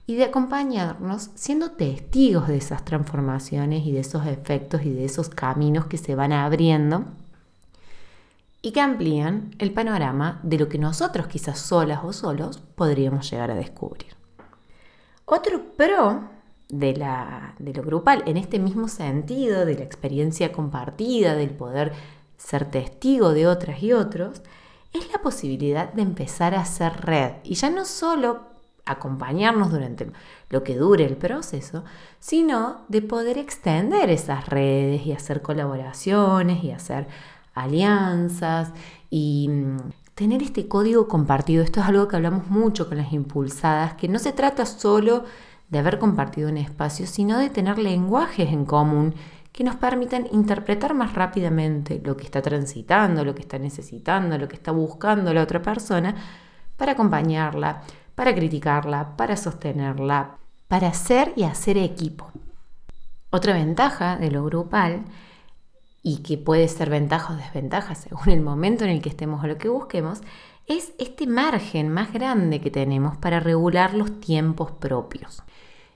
y 0.06 0.16
de 0.16 0.24
acompañarnos 0.24 1.30
siendo 1.34 1.72
testigos 1.72 2.48
de 2.48 2.56
esas 2.56 2.84
transformaciones 2.84 3.86
y 3.86 3.92
de 3.92 4.00
esos 4.00 4.26
efectos 4.26 4.82
y 4.84 4.92
de 4.92 5.04
esos 5.04 5.28
caminos 5.28 5.86
que 5.86 5.98
se 5.98 6.14
van 6.14 6.32
abriendo 6.32 7.04
y 8.62 8.72
que 8.72 8.80
amplían 8.80 9.54
el 9.58 9.72
panorama 9.72 10.40
de 10.42 10.58
lo 10.58 10.68
que 10.68 10.78
nosotros 10.78 11.26
quizás 11.26 11.58
solas 11.58 12.00
o 12.04 12.12
solos 12.12 12.58
podríamos 12.74 13.30
llegar 13.30 13.50
a 13.50 13.56
descubrir. 13.56 14.14
Otro 15.24 15.72
pro 15.76 16.28
de, 16.68 16.96
la, 16.96 17.54
de 17.58 17.74
lo 17.74 17.82
grupal, 17.82 18.22
en 18.26 18.36
este 18.36 18.58
mismo 18.58 18.88
sentido, 18.88 19.64
de 19.64 19.74
la 19.74 19.82
experiencia 19.82 20.52
compartida, 20.52 21.34
del 21.34 21.50
poder 21.50 21.92
ser 22.36 22.70
testigo 22.70 23.32
de 23.32 23.46
otras 23.46 23.82
y 23.82 23.92
otros, 23.92 24.42
es 24.92 25.10
la 25.10 25.18
posibilidad 25.22 25.92
de 25.92 26.02
empezar 26.02 26.54
a 26.54 26.60
hacer 26.60 26.92
red. 27.00 27.34
Y 27.44 27.54
ya 27.54 27.70
no 27.70 27.84
solo 27.84 28.51
acompañarnos 28.84 29.70
durante 29.70 30.10
lo 30.50 30.64
que 30.64 30.76
dure 30.76 31.04
el 31.04 31.16
proceso, 31.16 31.84
sino 32.18 32.84
de 32.88 33.02
poder 33.02 33.38
extender 33.38 34.10
esas 34.10 34.48
redes 34.48 35.06
y 35.06 35.12
hacer 35.12 35.42
colaboraciones 35.42 36.64
y 36.64 36.72
hacer 36.72 37.06
alianzas 37.54 38.72
y 39.10 39.48
mm, 39.48 39.76
tener 40.14 40.42
este 40.42 40.68
código 40.68 41.08
compartido. 41.08 41.62
Esto 41.62 41.80
es 41.80 41.86
algo 41.86 42.08
que 42.08 42.16
hablamos 42.16 42.48
mucho 42.48 42.88
con 42.88 42.98
las 42.98 43.12
impulsadas, 43.12 43.94
que 43.94 44.08
no 44.08 44.18
se 44.18 44.32
trata 44.32 44.66
solo 44.66 45.24
de 45.68 45.78
haber 45.78 45.98
compartido 45.98 46.50
un 46.50 46.58
espacio, 46.58 47.06
sino 47.06 47.38
de 47.38 47.50
tener 47.50 47.78
lenguajes 47.78 48.50
en 48.50 48.64
común 48.64 49.14
que 49.52 49.64
nos 49.64 49.76
permitan 49.76 50.26
interpretar 50.32 50.94
más 50.94 51.14
rápidamente 51.14 52.00
lo 52.04 52.16
que 52.16 52.24
está 52.24 52.40
transitando, 52.42 53.24
lo 53.24 53.34
que 53.34 53.42
está 53.42 53.58
necesitando, 53.58 54.38
lo 54.38 54.48
que 54.48 54.56
está 54.56 54.72
buscando 54.72 55.32
la 55.32 55.42
otra 55.42 55.60
persona, 55.60 56.14
para 56.76 56.92
acompañarla, 56.92 57.82
para 58.14 58.34
criticarla, 58.34 59.16
para 59.16 59.36
sostenerla, 59.36 60.38
para 60.68 60.92
ser 60.94 61.32
y 61.36 61.44
hacer 61.44 61.78
equipo. 61.78 62.30
Otra 63.30 63.54
ventaja 63.54 64.16
de 64.16 64.30
lo 64.30 64.44
grupal 64.44 65.04
y 66.02 66.18
que 66.18 66.36
puede 66.36 66.68
ser 66.68 66.90
ventaja 66.90 67.32
o 67.32 67.36
desventaja 67.36 67.94
según 67.94 68.28
el 68.30 68.40
momento 68.40 68.84
en 68.84 68.90
el 68.90 69.02
que 69.02 69.08
estemos 69.08 69.42
o 69.42 69.46
lo 69.46 69.58
que 69.58 69.68
busquemos, 69.68 70.20
es 70.66 70.92
este 70.98 71.26
margen 71.26 71.88
más 71.88 72.12
grande 72.12 72.60
que 72.60 72.70
tenemos 72.70 73.16
para 73.16 73.40
regular 73.40 73.94
los 73.94 74.20
tiempos 74.20 74.70
propios. 74.72 75.42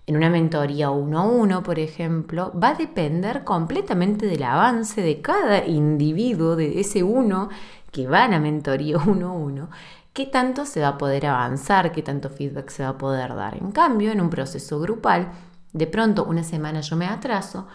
En 0.06 0.16
una 0.16 0.30
mentoría 0.30 0.90
uno 0.90 1.18
a 1.20 1.24
uno, 1.24 1.62
por 1.62 1.80
ejemplo, 1.80 2.52
va 2.58 2.70
a 2.70 2.74
depender 2.74 3.42
completamente 3.42 4.26
del 4.26 4.44
avance 4.44 5.02
de 5.02 5.20
cada 5.20 5.66
individuo, 5.66 6.54
de 6.54 6.80
ese 6.80 7.02
uno 7.02 7.48
que 7.90 8.06
va 8.06 8.24
a 8.24 8.28
la 8.28 8.38
mentoría 8.38 8.98
uno 8.98 9.30
a 9.30 9.32
uno, 9.32 9.68
qué 10.16 10.24
tanto 10.24 10.64
se 10.64 10.80
va 10.80 10.88
a 10.88 10.98
poder 10.98 11.26
avanzar, 11.26 11.92
qué 11.92 12.02
tanto 12.02 12.30
feedback 12.30 12.70
se 12.70 12.82
va 12.82 12.88
a 12.88 12.98
poder 12.98 13.34
dar. 13.34 13.58
En 13.58 13.70
cambio, 13.70 14.10
en 14.12 14.22
un 14.22 14.30
proceso 14.30 14.80
grupal, 14.80 15.30
de 15.74 15.86
pronto 15.86 16.24
una 16.24 16.42
semana 16.42 16.80
yo 16.80 16.96
me 16.96 17.04
atraso, 17.04 17.66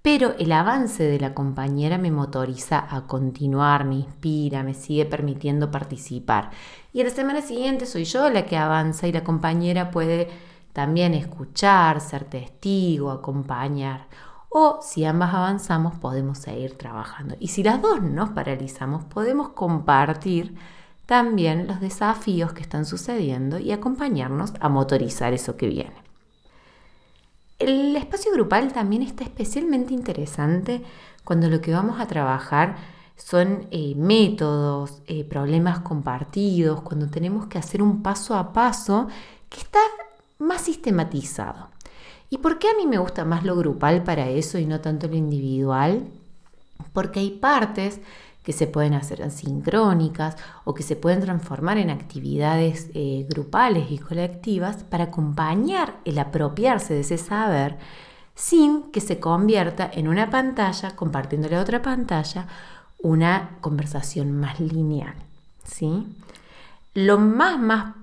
pero 0.00 0.34
el 0.38 0.50
avance 0.50 1.02
de 1.02 1.20
la 1.20 1.34
compañera 1.34 1.98
me 1.98 2.10
motoriza 2.10 2.86
a 2.88 3.06
continuar, 3.06 3.84
me 3.84 3.96
inspira, 3.96 4.62
me 4.62 4.72
sigue 4.72 5.04
permitiendo 5.04 5.70
participar. 5.70 6.48
Y 6.94 7.02
a 7.02 7.04
la 7.04 7.10
semana 7.10 7.42
siguiente 7.42 7.84
soy 7.84 8.04
yo 8.04 8.30
la 8.30 8.46
que 8.46 8.56
avanza 8.56 9.06
y 9.06 9.12
la 9.12 9.22
compañera 9.22 9.90
puede 9.90 10.28
también 10.72 11.12
escuchar, 11.12 12.00
ser 12.00 12.24
testigo, 12.24 13.10
acompañar. 13.10 14.06
O 14.48 14.80
si 14.80 15.04
ambas 15.04 15.34
avanzamos, 15.34 15.98
podemos 15.98 16.38
seguir 16.38 16.78
trabajando. 16.78 17.36
Y 17.38 17.48
si 17.48 17.62
las 17.62 17.82
dos 17.82 18.00
nos 18.00 18.30
paralizamos, 18.30 19.04
podemos 19.04 19.50
compartir 19.50 20.56
también 21.10 21.66
los 21.66 21.80
desafíos 21.80 22.52
que 22.52 22.62
están 22.62 22.84
sucediendo 22.86 23.58
y 23.58 23.72
acompañarnos 23.72 24.52
a 24.60 24.68
motorizar 24.68 25.32
eso 25.32 25.56
que 25.56 25.66
viene. 25.66 25.96
El 27.58 27.96
espacio 27.96 28.30
grupal 28.32 28.72
también 28.72 29.02
está 29.02 29.24
especialmente 29.24 29.92
interesante 29.92 30.84
cuando 31.24 31.50
lo 31.50 31.60
que 31.60 31.72
vamos 31.72 31.98
a 31.98 32.06
trabajar 32.06 32.76
son 33.16 33.66
eh, 33.72 33.94
métodos, 33.96 35.02
eh, 35.08 35.24
problemas 35.24 35.80
compartidos, 35.80 36.80
cuando 36.82 37.08
tenemos 37.08 37.48
que 37.48 37.58
hacer 37.58 37.82
un 37.82 38.04
paso 38.04 38.36
a 38.36 38.52
paso 38.52 39.08
que 39.48 39.58
está 39.58 39.80
más 40.38 40.60
sistematizado. 40.60 41.70
¿Y 42.30 42.38
por 42.38 42.60
qué 42.60 42.68
a 42.68 42.76
mí 42.76 42.86
me 42.86 42.98
gusta 42.98 43.24
más 43.24 43.42
lo 43.42 43.56
grupal 43.56 44.04
para 44.04 44.28
eso 44.28 44.58
y 44.58 44.64
no 44.64 44.80
tanto 44.80 45.08
lo 45.08 45.16
individual? 45.16 46.06
Porque 46.92 47.18
hay 47.18 47.30
partes 47.30 47.98
que 48.42 48.52
se 48.52 48.66
pueden 48.66 48.94
hacer 48.94 49.22
asincrónicas 49.22 50.36
o 50.64 50.74
que 50.74 50.82
se 50.82 50.96
pueden 50.96 51.20
transformar 51.20 51.78
en 51.78 51.90
actividades 51.90 52.90
eh, 52.94 53.26
grupales 53.28 53.90
y 53.90 53.98
colectivas 53.98 54.84
para 54.84 55.04
acompañar 55.04 55.96
el 56.04 56.18
apropiarse 56.18 56.94
de 56.94 57.00
ese 57.00 57.18
saber 57.18 57.78
sin 58.34 58.90
que 58.90 59.00
se 59.00 59.20
convierta 59.20 59.90
en 59.92 60.08
una 60.08 60.30
pantalla, 60.30 60.96
compartiéndole 60.96 61.56
a 61.56 61.60
otra 61.60 61.82
pantalla, 61.82 62.46
una 63.02 63.58
conversación 63.60 64.32
más 64.32 64.60
lineal. 64.60 65.14
¿sí? 65.64 66.06
Lo 66.94 67.18
más, 67.18 67.58
más 67.58 67.94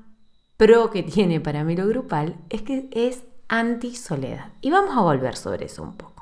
pro 0.55 0.91
que 0.91 1.03
tiene 1.03 1.39
para 1.39 1.63
mí 1.63 1.75
lo 1.75 1.87
grupal 1.87 2.35
es 2.49 2.61
que 2.61 2.89
es 2.91 3.23
anti-soledad. 3.47 4.51
Y 4.61 4.71
vamos 4.71 4.95
a 4.95 5.01
volver 5.01 5.35
sobre 5.35 5.65
eso 5.65 5.83
un 5.83 5.93
poco. 5.93 6.16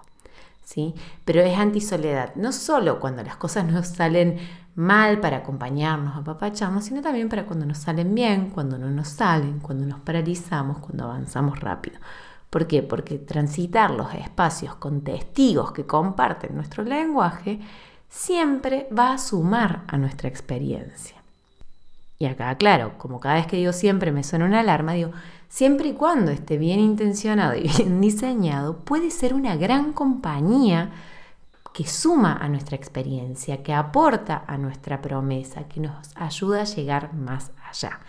¿Sí? 0.66 0.94
Pero 1.24 1.40
es 1.42 1.58
antisoledad, 1.58 2.36
no 2.36 2.52
solo 2.52 3.00
cuando 3.00 3.24
las 3.24 3.38
cosas 3.38 3.66
nos 3.66 3.88
salen 3.88 4.38
mal 4.76 5.22
para 5.22 5.38
acompañarnos, 5.38 6.18
apapacharnos, 6.18 6.84
sino 6.84 7.02
también 7.02 7.30
para 7.30 7.46
cuando 7.46 7.66
nos 7.66 7.78
salen 7.78 8.14
bien, 8.14 8.50
cuando 8.50 8.78
no 8.78 8.90
nos 8.90 9.08
salen, 9.08 9.60
cuando 9.60 9.86
nos 9.86 10.02
paralizamos, 10.02 10.80
cuando 10.80 11.06
avanzamos 11.06 11.62
rápido. 11.62 11.98
¿Por 12.50 12.68
qué? 12.68 12.84
Porque 12.84 13.18
transitar 13.18 13.92
los 13.92 14.14
espacios 14.14 14.76
con 14.76 15.02
testigos 15.02 15.72
que 15.72 15.86
comparten 15.86 16.56
nuestro 16.56 16.84
lenguaje 16.84 17.60
siempre 18.10 18.88
va 18.98 19.14
a 19.14 19.18
sumar 19.18 19.84
a 19.88 19.98
nuestra 19.98 20.28
experiencia. 20.28 21.16
Y 22.18 22.26
acá, 22.26 22.56
claro, 22.56 22.98
como 22.98 23.20
cada 23.20 23.36
vez 23.36 23.48
que 23.48 23.58
digo 23.58 23.74
siempre 23.74 24.12
me 24.12 24.24
suena 24.24 24.46
una 24.46 24.62
alarma, 24.62 24.94
digo, 24.94 25.12
siempre 25.50 25.90
y 25.90 25.94
cuando 25.94 26.32
esté 26.32 26.58
bien 26.58 26.80
intencionado 26.80 27.56
y 27.56 27.64
bien 27.64 28.02
diseñado, 28.02 28.78
puede 28.80 29.12
ser 29.12 29.34
una 29.34 29.56
gran 29.56 29.94
compañía 29.94 30.92
que 31.74 31.86
suma 31.86 32.38
a 32.38 32.48
nuestra 32.48 32.78
experiencia, 32.78 33.62
que 33.62 33.74
aporta 33.74 34.46
a 34.48 34.58
nuestra 34.58 35.02
promesa, 35.02 35.68
que 35.68 35.82
nos 35.82 36.10
ayuda 36.16 36.62
a 36.62 36.66
llegar 36.66 37.14
más 37.14 37.52
allá. 37.70 38.00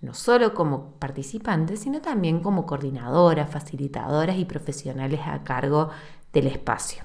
No 0.00 0.12
solo 0.12 0.54
como 0.54 0.94
participantes, 0.98 1.80
sino 1.80 2.00
también 2.00 2.40
como 2.40 2.66
coordinadoras, 2.66 3.48
facilitadoras 3.48 4.36
y 4.36 4.44
profesionales 4.44 5.20
a 5.24 5.44
cargo 5.44 5.90
del 6.32 6.48
espacio. 6.48 7.04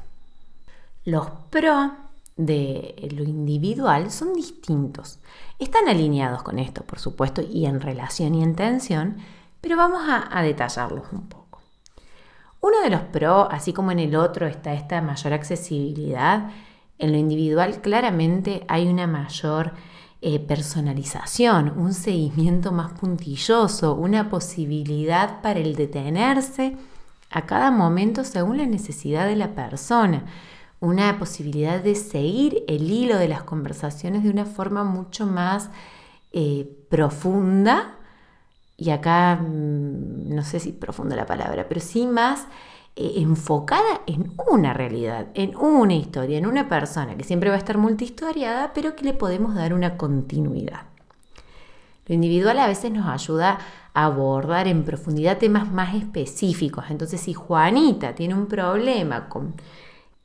Los 1.06 1.30
pro 1.52 1.92
de 2.36 3.10
lo 3.16 3.24
individual 3.24 4.10
son 4.10 4.34
distintos. 4.34 5.20
Están 5.60 5.88
alineados 5.88 6.42
con 6.42 6.58
esto, 6.58 6.84
por 6.84 6.98
supuesto, 6.98 7.42
y 7.42 7.68
en 7.68 7.80
relación 7.80 8.34
y 8.34 8.44
en 8.44 8.56
tensión, 8.56 9.18
pero 9.62 9.78
vamos 9.78 10.04
a, 10.08 10.42
detallarlos 10.42 11.06
un 11.12 11.28
poco. 11.28 11.62
Uno 12.62 12.82
de 12.82 12.90
los 12.90 13.02
pros, 13.02 13.48
así 13.52 13.74
como 13.74 13.92
en 13.92 14.00
el 14.00 14.16
otro 14.16 14.48
está 14.48 14.74
esta 14.74 15.02
mayor 15.02 15.34
accesibilidad, 15.34 16.50
en 16.98 17.12
lo 17.12 17.18
individual 17.18 17.82
claramente 17.82 18.66
hay 18.68 18.88
una 18.88 19.08
mayor 19.08 19.74
eh, 20.22 20.40
personalización, 20.40 21.78
un 21.78 21.94
seguimiento 21.94 22.72
más 22.72 22.94
puntilloso, 22.94 23.94
una 23.94 24.30
posibilidad 24.30 25.42
para 25.42 25.60
el 25.60 25.76
detenerse 25.76 26.76
a 27.30 27.46
cada 27.46 27.72
momento 27.72 28.24
según 28.24 28.58
la 28.58 28.66
necesidad 28.66 29.28
de 29.28 29.36
la 29.36 29.54
persona, 29.54 30.26
una 30.80 31.18
posibilidad 31.20 31.82
de 31.82 31.96
seguir 31.96 32.64
el 32.68 32.90
hilo 32.90 33.18
de 33.18 33.28
las 33.28 33.44
conversaciones 33.44 34.24
de 34.24 34.30
una 34.30 34.46
forma 34.46 34.84
mucho 34.84 35.26
más 35.26 35.70
eh, 36.32 36.68
profunda 36.90 37.97
y 38.78 38.92
acá 38.92 39.36
mm, 39.36 40.34
no 40.34 40.44
sé 40.44 40.60
si 40.60 40.72
profunda 40.72 41.16
la 41.16 41.26
palabra, 41.26 41.66
pero 41.68 41.82
sí 41.82 42.06
más 42.06 42.48
eh, 42.96 43.14
enfocada 43.18 44.02
en 44.06 44.34
una 44.52 44.74
realidad, 44.74 45.28
en 45.34 45.56
una 45.56 45.96
historia, 45.96 46.38
en 46.38 46.46
una 46.46 46.70
persona 46.70 47.18
que 47.18 47.24
siempre 47.24 47.50
va 47.50 47.56
a 47.56 47.60
estar 47.60 47.78
multihistoriada, 47.78 48.74
pero 48.74 48.96
que 48.96 49.04
le 49.04 49.14
podemos 49.14 49.56
dar 49.56 49.74
una 49.74 49.98
continuidad. 49.98 50.84
Lo 52.06 52.16
individual 52.16 52.60
a 52.60 52.68
veces 52.68 52.92
nos 52.92 53.08
ayuda 53.08 53.58
a 53.94 54.06
abordar 54.06 54.68
en 54.68 54.84
profundidad 54.84 55.40
temas 55.40 55.70
más 55.72 55.96
específicos. 55.96 56.86
Entonces, 56.90 57.20
si 57.20 57.34
Juanita 57.34 58.16
tiene 58.16 58.34
un 58.34 58.46
problema 58.46 59.28
con 59.28 59.56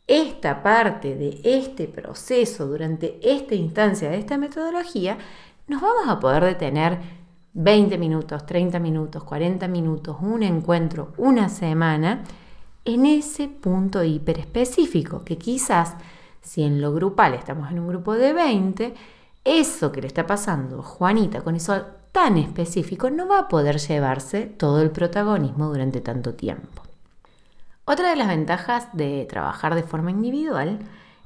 esta 0.06 0.62
parte 0.62 1.16
de 1.16 1.40
este 1.42 1.88
proceso 1.88 2.66
durante 2.66 3.18
esta 3.22 3.54
instancia 3.54 4.10
de 4.10 4.18
esta 4.18 4.36
metodología, 4.36 5.18
nos 5.66 5.80
vamos 5.80 6.08
a 6.08 6.20
poder 6.20 6.44
detener 6.44 7.21
20 7.54 7.98
minutos, 7.98 8.46
30 8.46 8.78
minutos, 8.78 9.24
40 9.24 9.68
minutos, 9.68 10.16
un 10.20 10.42
encuentro, 10.42 11.12
una 11.18 11.48
semana, 11.48 12.24
en 12.84 13.06
ese 13.06 13.48
punto 13.48 14.02
hiper 14.02 14.38
específico, 14.38 15.22
que 15.24 15.38
quizás 15.38 15.96
si 16.40 16.62
en 16.62 16.80
lo 16.80 16.92
grupal 16.92 17.34
estamos 17.34 17.70
en 17.70 17.78
un 17.78 17.88
grupo 17.88 18.14
de 18.14 18.32
20, 18.32 18.94
eso 19.44 19.92
que 19.92 20.00
le 20.00 20.06
está 20.06 20.26
pasando 20.26 20.82
Juanita 20.82 21.42
con 21.42 21.54
eso 21.56 21.82
tan 22.12 22.36
específico 22.36 23.10
no 23.10 23.26
va 23.26 23.40
a 23.40 23.48
poder 23.48 23.78
llevarse 23.78 24.42
todo 24.46 24.82
el 24.82 24.90
protagonismo 24.90 25.68
durante 25.68 26.00
tanto 26.00 26.34
tiempo. 26.34 26.82
Otra 27.84 28.10
de 28.10 28.16
las 28.16 28.28
ventajas 28.28 28.88
de 28.92 29.26
trabajar 29.28 29.74
de 29.74 29.82
forma 29.82 30.10
individual 30.10 30.80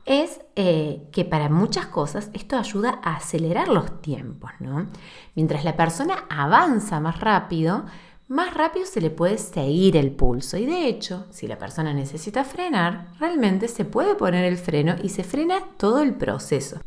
es 0.07 0.41
eh, 0.55 1.09
que 1.13 1.25
para 1.25 1.49
muchas 1.49 1.87
cosas 1.87 2.31
esto 2.33 2.57
ayuda 2.57 3.01
a 3.03 3.17
acelerar 3.17 3.69
los 3.69 4.01
tiempos, 4.01 4.53
¿no? 4.61 4.87
Mientras 5.35 5.65
la 5.65 5.77
persona 5.77 6.25
avanza 6.31 7.01
más 7.01 7.21
rápido, 7.21 7.85
más 8.29 8.55
rápido 8.55 8.87
se 8.87 9.01
le 9.01 9.11
puede 9.11 9.37
seguir 9.37 9.97
el 9.97 10.13
pulso. 10.13 10.57
Y 10.57 10.67
de 10.67 10.87
hecho, 10.87 11.27
si 11.31 11.47
la 11.47 11.59
persona 11.59 11.93
necesita 11.93 12.45
frenar, 12.45 13.09
realmente 13.19 13.69
se 13.69 13.85
puede 13.85 14.15
poner 14.15 14.45
el 14.45 14.57
freno 14.57 14.95
y 15.03 15.11
se 15.11 15.25
frena 15.25 15.61
todo 15.77 16.01
el 16.01 16.15
proceso. 16.15 16.81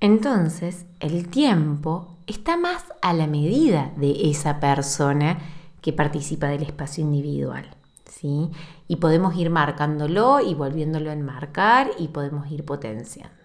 Entonces, 0.00 0.86
el 1.00 1.28
tiempo 1.28 2.18
está 2.26 2.56
más 2.56 2.84
a 3.02 3.12
la 3.12 3.26
medida 3.26 3.92
de 3.96 4.30
esa 4.30 4.58
persona 4.58 5.38
que 5.80 5.92
participa 5.92 6.46
del 6.48 6.62
espacio 6.62 7.04
individual. 7.04 7.68
Y 8.88 8.96
podemos 8.96 9.34
ir 9.36 9.50
marcándolo 9.50 10.40
y 10.40 10.54
volviéndolo 10.54 11.10
a 11.10 11.14
enmarcar 11.14 11.90
y 11.98 12.08
podemos 12.08 12.50
ir 12.50 12.64
potenciando. 12.64 13.42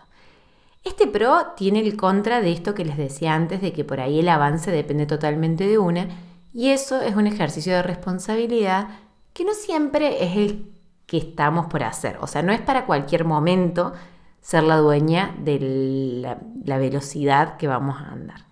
Este 0.84 1.08
pro 1.08 1.48
tiene 1.58 1.82
el 1.82 1.98
contra 1.98 2.42
de 2.42 2.52
esto 2.52 2.74
que 2.74 2.86
les 2.86 2.98
decía 2.98 3.34
antes, 3.34 3.62
de 3.62 3.74
que 3.74 3.84
por 3.84 4.00
ahí 4.00 4.20
el 4.20 4.30
avance 4.30 4.72
depende 4.72 5.06
totalmente 5.06 5.68
de 5.68 5.78
una, 5.78 6.08
y 6.54 6.70
eso 6.70 7.02
es 7.02 7.16
un 7.16 7.28
ejercicio 7.28 7.74
de 7.74 7.84
responsabilidad 7.84 8.88
que 9.34 9.44
no 9.44 9.54
siempre 9.54 10.24
es 10.24 10.38
el 10.38 10.72
que 11.06 11.18
estamos 11.18 11.68
por 11.68 11.84
hacer. 11.84 12.18
O 12.22 12.28
sea, 12.28 12.42
no 12.42 12.52
es 12.54 12.62
para 12.62 12.86
cualquier 12.86 13.26
momento 13.26 13.94
ser 14.42 14.64
la 14.64 14.78
dueña 14.78 15.36
de 15.40 15.60
la, 16.22 16.38
la 16.64 16.78
velocidad 16.78 17.58
que 17.58 17.68
vamos 17.68 17.98
a 18.00 18.12
andar. 18.12 18.47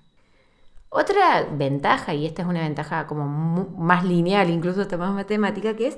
Otra 0.97 1.45
ventaja, 1.51 2.13
y 2.13 2.25
esta 2.25 2.43
es 2.43 2.47
una 2.47 2.61
ventaja 2.61 3.05
como 3.05 3.25
más 3.77 4.05
lineal, 4.05 4.49
incluso 4.49 4.79
hasta 4.79 4.95
más 4.95 5.13
matemática, 5.13 5.75
que 5.75 5.87
es 5.87 5.97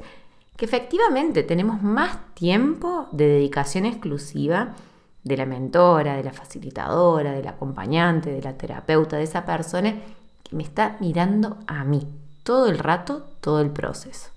que 0.55 0.65
efectivamente 0.65 1.43
tenemos 1.43 1.83
más 1.83 2.17
tiempo 2.33 3.07
de 3.11 3.27
dedicación 3.27 3.85
exclusiva 3.85 4.73
de 5.23 5.37
la 5.37 5.45
mentora, 5.45 6.15
de 6.15 6.23
la 6.23 6.33
facilitadora, 6.33 7.33
del 7.33 7.47
acompañante, 7.47 8.31
de 8.31 8.41
la 8.41 8.57
terapeuta, 8.57 9.17
de 9.17 9.23
esa 9.23 9.45
persona 9.45 9.93
que 10.41 10.55
me 10.55 10.63
está 10.63 10.97
mirando 10.99 11.59
a 11.67 11.83
mí 11.83 12.07
todo 12.41 12.65
el 12.67 12.79
rato, 12.79 13.27
todo 13.39 13.61
el 13.61 13.69
proceso. 13.69 14.31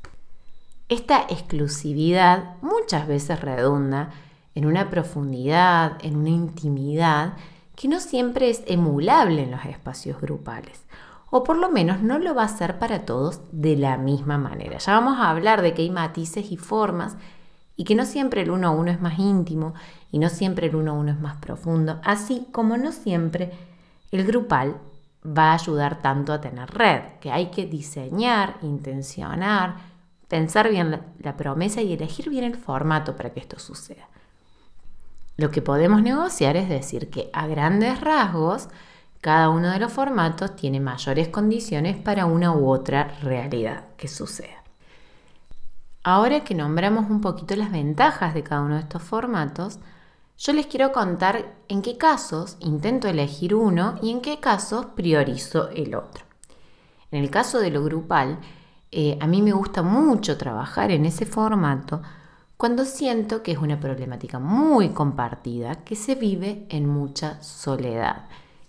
Esta 0.91 1.23
exclusividad 1.23 2.57
muchas 2.61 3.09
veces 3.09 3.41
redunda 3.41 4.11
en 4.55 4.67
una 4.67 4.91
profundidad, 4.91 5.97
en 6.03 6.17
una 6.17 6.29
intimidad 6.29 7.33
que 7.81 7.89
no 7.89 7.99
siempre 7.99 8.51
es 8.51 8.63
emulable 8.67 9.45
en 9.45 9.53
los 9.53 9.65
espacios 9.65 10.21
grupales 10.21 10.85
o 11.31 11.43
por 11.45 11.57
lo 11.57 11.71
menos 11.71 12.03
no 12.03 12.19
lo 12.19 12.35
va 12.35 12.43
a 12.43 12.49
ser 12.49 12.79
para 12.79 13.07
todos 13.07 13.41
de 13.53 13.75
la 13.75 13.97
misma 13.97 14.37
manera. 14.37 14.77
Ya 14.77 14.93
vamos 14.93 15.19
a 15.19 15.31
hablar 15.31 15.63
de 15.63 15.73
que 15.73 15.81
hay 15.81 15.89
matices 15.89 16.53
y 16.53 16.59
formas 16.59 17.17
y 17.77 17.85
que 17.85 17.95
no 17.95 18.05
siempre 18.05 18.43
el 18.43 18.51
uno 18.51 18.69
a 18.69 18.71
uno 18.73 18.91
es 18.91 19.01
más 19.01 19.19
íntimo 19.19 19.73
y 20.13 20.19
no 20.19 20.29
siempre 20.29 20.67
el 20.67 20.77
uno 20.77 20.91
a 20.91 20.95
uno 20.95 21.13
es 21.13 21.21
más 21.21 21.39
profundo, 21.39 22.03
así 22.05 22.49
como 22.53 22.77
no 22.77 22.93
siempre 22.93 23.51
el 24.11 24.27
grupal 24.27 24.77
va 25.27 25.53
a 25.53 25.55
ayudar 25.55 26.03
tanto 26.03 26.35
a 26.35 26.41
tener 26.43 26.71
red, 26.71 27.01
que 27.19 27.33
hay 27.33 27.47
que 27.47 27.65
diseñar, 27.65 28.59
intencionar, 28.61 29.77
pensar 30.29 30.69
bien 30.69 30.91
la, 30.91 31.01
la 31.19 31.35
promesa 31.35 31.81
y 31.81 31.95
elegir 31.95 32.29
bien 32.29 32.45
el 32.45 32.57
formato 32.57 33.17
para 33.17 33.31
que 33.31 33.41
esto 33.41 33.59
suceda. 33.59 34.07
Lo 35.41 35.51
que 35.51 35.63
podemos 35.63 36.03
negociar 36.03 36.59
es 36.59 36.69
decir 36.69 37.09
que 37.09 37.31
a 37.33 37.47
grandes 37.47 38.03
rasgos, 38.03 38.69
cada 39.23 39.49
uno 39.49 39.71
de 39.71 39.79
los 39.79 39.91
formatos 39.91 40.55
tiene 40.55 40.81
mayores 40.81 41.29
condiciones 41.29 41.97
para 41.97 42.27
una 42.27 42.53
u 42.53 42.69
otra 42.69 43.17
realidad 43.23 43.85
que 43.97 44.07
suceda. 44.07 44.63
Ahora 46.05 46.45
que 46.45 46.55
nombramos 46.55 47.09
un 47.09 47.23
poquito 47.23 47.57
las 47.57 47.73
ventajas 47.73 48.35
de 48.35 48.43
cada 48.43 48.61
uno 48.61 48.75
de 48.75 48.83
estos 48.83 49.03
formatos, 49.03 49.79
yo 50.37 50.53
les 50.53 50.67
quiero 50.67 50.93
contar 50.93 51.55
en 51.69 51.81
qué 51.81 51.97
casos 51.97 52.59
intento 52.61 53.09
elegir 53.09 53.55
uno 53.55 53.95
y 54.03 54.11
en 54.11 54.21
qué 54.21 54.41
casos 54.41 54.89
priorizo 54.95 55.71
el 55.71 55.95
otro. 55.95 56.27
En 57.13 57.25
el 57.25 57.31
caso 57.31 57.61
de 57.61 57.71
lo 57.71 57.83
grupal, 57.83 58.41
eh, 58.93 59.17
a 59.23 59.27
mí 59.27 59.41
me 59.41 59.53
gusta 59.53 59.81
mucho 59.81 60.37
trabajar 60.37 60.91
en 60.91 61.07
ese 61.07 61.25
formato 61.25 62.03
cuando 62.61 62.85
siento 62.85 63.43
que 63.43 63.53
es 63.53 63.59
una 63.59 63.81
problemática 63.81 64.39
muy 64.39 64.91
compartida 64.91 65.77
que 65.77 65.97
se 65.97 66.15
vive 66.15 66.67
en 66.69 66.87
mucha 66.87 67.43
soledad 67.43 68.27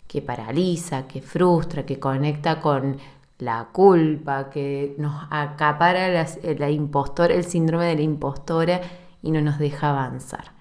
que 0.08 0.22
paraliza, 0.22 1.10
que 1.10 1.22
frustra, 1.22 1.86
que 1.86 2.00
conecta 2.00 2.62
con 2.62 2.96
la 3.40 3.68
culpa, 3.74 4.50
que 4.50 4.96
nos 4.98 5.28
acapara 5.30 6.26
la, 6.58 6.70
impostora, 6.70 7.34
el 7.34 7.44
síndrome 7.44 7.84
de 7.84 7.96
la 7.96 8.02
impostora 8.02 8.80
y 9.22 9.30
no 9.30 9.42
nos 9.42 9.60
deja 9.60 9.90
avanzar. 9.90 10.54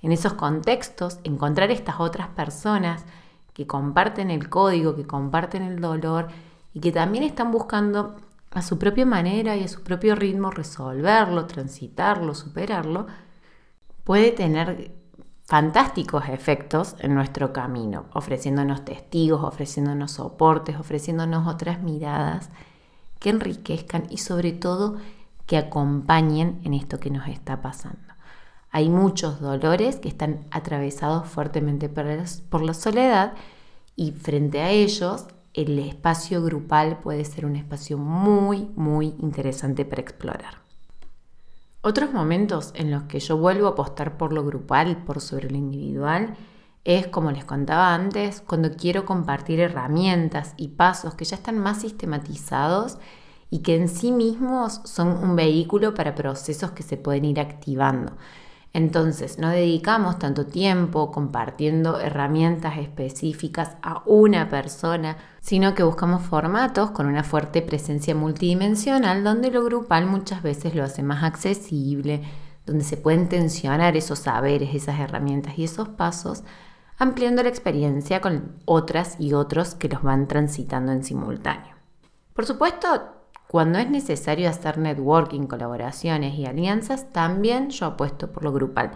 En 0.00 0.12
esos 0.12 0.34
contextos, 0.34 1.18
encontrar 1.24 1.72
estas 1.72 1.98
otras 1.98 2.28
personas 2.28 3.04
que 3.54 3.66
comparten 3.66 4.30
el 4.30 4.48
código, 4.48 4.94
que 4.94 5.04
comparten 5.04 5.62
el 5.62 5.80
dolor 5.80 6.28
y 6.74 6.78
que 6.78 6.92
también 6.92 7.24
están 7.24 7.50
buscando 7.50 8.14
a 8.50 8.62
su 8.62 8.78
propia 8.78 9.06
manera 9.06 9.56
y 9.56 9.64
a 9.64 9.68
su 9.68 9.82
propio 9.82 10.14
ritmo 10.14 10.50
resolverlo, 10.50 11.46
transitarlo, 11.46 12.34
superarlo, 12.34 13.06
puede 14.04 14.32
tener 14.32 14.92
fantásticos 15.44 16.28
efectos 16.28 16.96
en 16.98 17.14
nuestro 17.14 17.52
camino, 17.52 18.06
ofreciéndonos 18.12 18.84
testigos, 18.84 19.42
ofreciéndonos 19.42 20.12
soportes, 20.12 20.76
ofreciéndonos 20.76 21.46
otras 21.46 21.82
miradas 21.82 22.50
que 23.18 23.30
enriquezcan 23.30 24.06
y 24.10 24.18
sobre 24.18 24.52
todo 24.52 24.96
que 25.46 25.56
acompañen 25.56 26.60
en 26.64 26.74
esto 26.74 27.00
que 27.00 27.10
nos 27.10 27.26
está 27.28 27.62
pasando. 27.62 27.98
Hay 28.70 28.90
muchos 28.90 29.40
dolores 29.40 29.96
que 29.96 30.08
están 30.08 30.46
atravesados 30.50 31.26
fuertemente 31.26 31.88
por 31.88 32.62
la 32.62 32.74
soledad 32.74 33.32
y 33.96 34.12
frente 34.12 34.60
a 34.60 34.70
ellos 34.70 35.26
el 35.62 35.78
espacio 35.80 36.40
grupal 36.42 37.00
puede 37.00 37.24
ser 37.24 37.44
un 37.44 37.56
espacio 37.56 37.98
muy, 37.98 38.70
muy 38.76 39.16
interesante 39.18 39.84
para 39.84 40.02
explorar. 40.02 40.58
Otros 41.80 42.12
momentos 42.12 42.70
en 42.76 42.92
los 42.92 43.04
que 43.04 43.18
yo 43.18 43.36
vuelvo 43.36 43.66
a 43.66 43.70
apostar 43.70 44.16
por 44.16 44.32
lo 44.32 44.44
grupal, 44.44 45.04
por 45.04 45.20
sobre 45.20 45.50
lo 45.50 45.56
individual, 45.56 46.36
es, 46.84 47.08
como 47.08 47.32
les 47.32 47.44
contaba 47.44 47.92
antes, 47.92 48.40
cuando 48.40 48.70
quiero 48.70 49.04
compartir 49.04 49.58
herramientas 49.58 50.54
y 50.56 50.68
pasos 50.68 51.14
que 51.14 51.24
ya 51.24 51.36
están 51.36 51.58
más 51.58 51.80
sistematizados 51.80 52.98
y 53.50 53.58
que 53.60 53.74
en 53.74 53.88
sí 53.88 54.12
mismos 54.12 54.80
son 54.84 55.08
un 55.08 55.34
vehículo 55.34 55.92
para 55.92 56.14
procesos 56.14 56.70
que 56.70 56.84
se 56.84 56.96
pueden 56.96 57.24
ir 57.24 57.40
activando. 57.40 58.12
Entonces, 58.72 59.38
no 59.38 59.48
dedicamos 59.48 60.18
tanto 60.18 60.46
tiempo 60.46 61.10
compartiendo 61.10 62.00
herramientas 62.00 62.78
específicas 62.78 63.76
a 63.82 64.02
una 64.04 64.50
persona, 64.50 65.16
sino 65.40 65.74
que 65.74 65.82
buscamos 65.82 66.22
formatos 66.22 66.90
con 66.90 67.06
una 67.06 67.24
fuerte 67.24 67.62
presencia 67.62 68.14
multidimensional 68.14 69.24
donde 69.24 69.50
lo 69.50 69.64
grupal 69.64 70.06
muchas 70.06 70.42
veces 70.42 70.74
lo 70.74 70.84
hace 70.84 71.02
más 71.02 71.24
accesible, 71.24 72.22
donde 72.66 72.84
se 72.84 72.98
pueden 72.98 73.28
tensionar 73.28 73.96
esos 73.96 74.18
saberes, 74.18 74.74
esas 74.74 75.00
herramientas 75.00 75.58
y 75.58 75.64
esos 75.64 75.88
pasos, 75.88 76.44
ampliando 76.98 77.42
la 77.42 77.48
experiencia 77.48 78.20
con 78.20 78.56
otras 78.66 79.18
y 79.18 79.32
otros 79.32 79.74
que 79.74 79.88
los 79.88 80.02
van 80.02 80.28
transitando 80.28 80.92
en 80.92 81.04
simultáneo. 81.04 81.74
Por 82.34 82.44
supuesto, 82.44 83.17
cuando 83.48 83.78
es 83.78 83.88
necesario 83.88 84.50
hacer 84.50 84.76
networking, 84.76 85.46
colaboraciones 85.46 86.34
y 86.34 86.44
alianzas, 86.44 87.10
también 87.12 87.70
yo 87.70 87.86
apuesto 87.86 88.30
por 88.30 88.44
lo 88.44 88.52
grupal. 88.52 88.92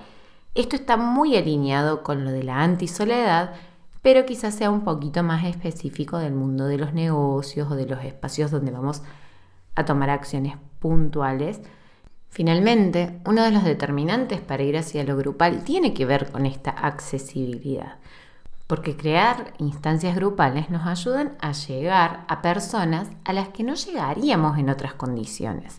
Esto 0.54 0.76
está 0.76 0.98
muy 0.98 1.36
alineado 1.38 2.02
con 2.02 2.22
lo 2.24 2.30
de 2.30 2.42
la 2.42 2.62
antisoledad, 2.62 3.54
pero 4.02 4.26
quizás 4.26 4.54
sea 4.54 4.70
un 4.70 4.84
poquito 4.84 5.22
más 5.22 5.46
específico 5.46 6.18
del 6.18 6.34
mundo 6.34 6.66
de 6.66 6.76
los 6.76 6.92
negocios 6.92 7.70
o 7.70 7.76
de 7.76 7.86
los 7.86 8.04
espacios 8.04 8.50
donde 8.50 8.72
vamos 8.72 9.02
a 9.74 9.86
tomar 9.86 10.10
acciones 10.10 10.58
puntuales. 10.80 11.62
Finalmente, 12.28 13.20
uno 13.24 13.44
de 13.44 13.52
los 13.52 13.64
determinantes 13.64 14.42
para 14.42 14.64
ir 14.64 14.76
hacia 14.76 15.02
lo 15.04 15.16
grupal 15.16 15.64
tiene 15.64 15.94
que 15.94 16.04
ver 16.04 16.30
con 16.30 16.44
esta 16.44 16.72
accesibilidad 16.72 17.96
porque 18.72 18.96
crear 18.96 19.52
instancias 19.58 20.16
grupales 20.16 20.70
nos 20.70 20.86
ayudan 20.86 21.36
a 21.40 21.52
llegar 21.52 22.24
a 22.26 22.40
personas 22.40 23.06
a 23.22 23.34
las 23.34 23.48
que 23.48 23.64
no 23.64 23.74
llegaríamos 23.74 24.56
en 24.56 24.70
otras 24.70 24.94
condiciones, 24.94 25.78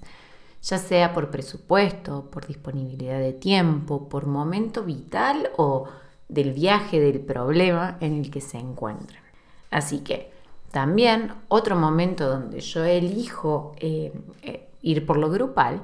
ya 0.62 0.78
sea 0.78 1.12
por 1.12 1.32
presupuesto, 1.32 2.30
por 2.30 2.46
disponibilidad 2.46 3.18
de 3.18 3.34
tiempo, 3.34 4.08
por 4.10 4.28
momento 4.28 4.84
vital 4.84 5.50
o 5.58 5.88
del 6.30 6.54
viaje 6.54 7.00
del 7.00 7.20
problema 7.20 7.98
en 8.00 8.20
el 8.20 8.30
que 8.30 8.42
se 8.42 8.60
encuentran. 8.60 9.24
Así 9.72 10.02
que 10.02 10.32
también 10.70 11.34
otro 11.48 11.76
momento 11.76 12.30
donde 12.30 12.60
yo 12.60 12.84
elijo 12.84 13.74
eh, 13.80 14.14
eh, 14.44 14.70
ir 14.84 15.04
por 15.08 15.18
lo 15.18 15.32
grupal 15.32 15.82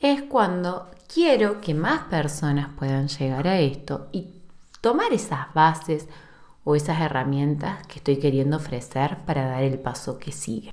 es 0.00 0.22
cuando 0.22 0.90
quiero 1.06 1.60
que 1.60 1.74
más 1.74 2.00
personas 2.06 2.70
puedan 2.76 3.06
llegar 3.06 3.46
a 3.46 3.60
esto 3.60 4.08
y 4.10 4.26
tomar 4.80 5.12
esas 5.12 5.54
bases 5.54 6.08
o 6.68 6.76
esas 6.76 7.00
herramientas 7.00 7.86
que 7.86 7.94
estoy 7.94 8.18
queriendo 8.18 8.58
ofrecer 8.58 9.16
para 9.24 9.46
dar 9.46 9.62
el 9.62 9.78
paso 9.78 10.18
que 10.18 10.32
sigue. 10.32 10.70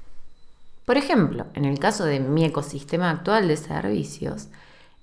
Por 0.84 0.97
ejemplo, 0.97 1.45
en 1.53 1.63
el 1.63 1.79
caso 1.79 2.03
de 2.03 2.19
mi 2.19 2.43
ecosistema 2.43 3.10
actual 3.10 3.47
de 3.47 3.55
servicios, 3.55 4.49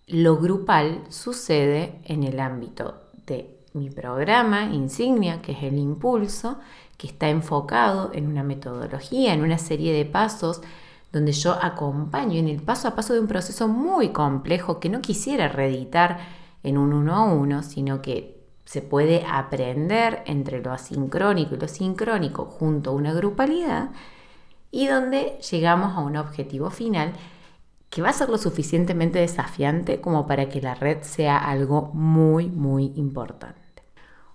lo 0.07 0.37
grupal 0.37 1.01
sucede 1.09 1.99
en 2.05 2.25
el 2.25 2.39
ámbito 2.41 3.01
de 3.27 3.59
mi 3.73 3.89
programa 3.89 4.65
insignia, 4.65 5.41
que 5.41 5.53
es 5.53 5.63
el 5.63 5.79
impulso, 5.79 6.59
que 6.99 7.07
está 7.07 7.31
enfocado 7.31 8.11
en 8.13 8.27
una 8.27 8.43
metodología, 8.43 9.33
en 9.33 9.41
una 9.41 9.57
serie 9.57 9.95
de 9.95 10.05
pasos 10.05 10.61
donde 11.11 11.33
yo 11.33 11.57
acompaño 11.59 12.39
en 12.39 12.49
el 12.49 12.61
paso 12.61 12.87
a 12.87 12.95
paso 12.95 13.15
de 13.15 13.21
un 13.21 13.29
proceso 13.29 13.67
muy 13.67 14.11
complejo 14.11 14.79
que 14.79 14.91
no 14.91 15.01
quisiera 15.01 15.49
reeditar 15.49 16.19
en 16.63 16.77
un 16.77 16.93
uno 16.93 17.15
a 17.15 17.25
uno, 17.33 17.63
sino 17.63 18.03
que 18.03 18.42
se 18.73 18.81
puede 18.81 19.23
aprender 19.29 20.23
entre 20.25 20.63
lo 20.63 20.73
asincrónico 20.73 21.55
y 21.55 21.59
lo 21.59 21.69
sincrónico 21.69 22.47
junto 22.47 22.89
a 22.89 22.95
una 22.95 23.13
grupalidad 23.13 23.91
y 24.71 24.87
donde 24.87 25.39
llegamos 25.51 25.95
a 25.95 26.01
un 26.01 26.17
objetivo 26.17 26.71
final 26.71 27.13
que 27.91 28.01
va 28.01 28.09
a 28.09 28.15
ser 28.15 28.31
lo 28.31 28.39
suficientemente 28.39 29.19
desafiante 29.19 30.01
como 30.01 30.27
para 30.27 30.49
que 30.49 30.63
la 30.63 30.75
red 30.75 31.03
sea 31.03 31.37
algo 31.37 31.91
muy, 31.93 32.49
muy 32.49 32.95
importante. 32.97 33.61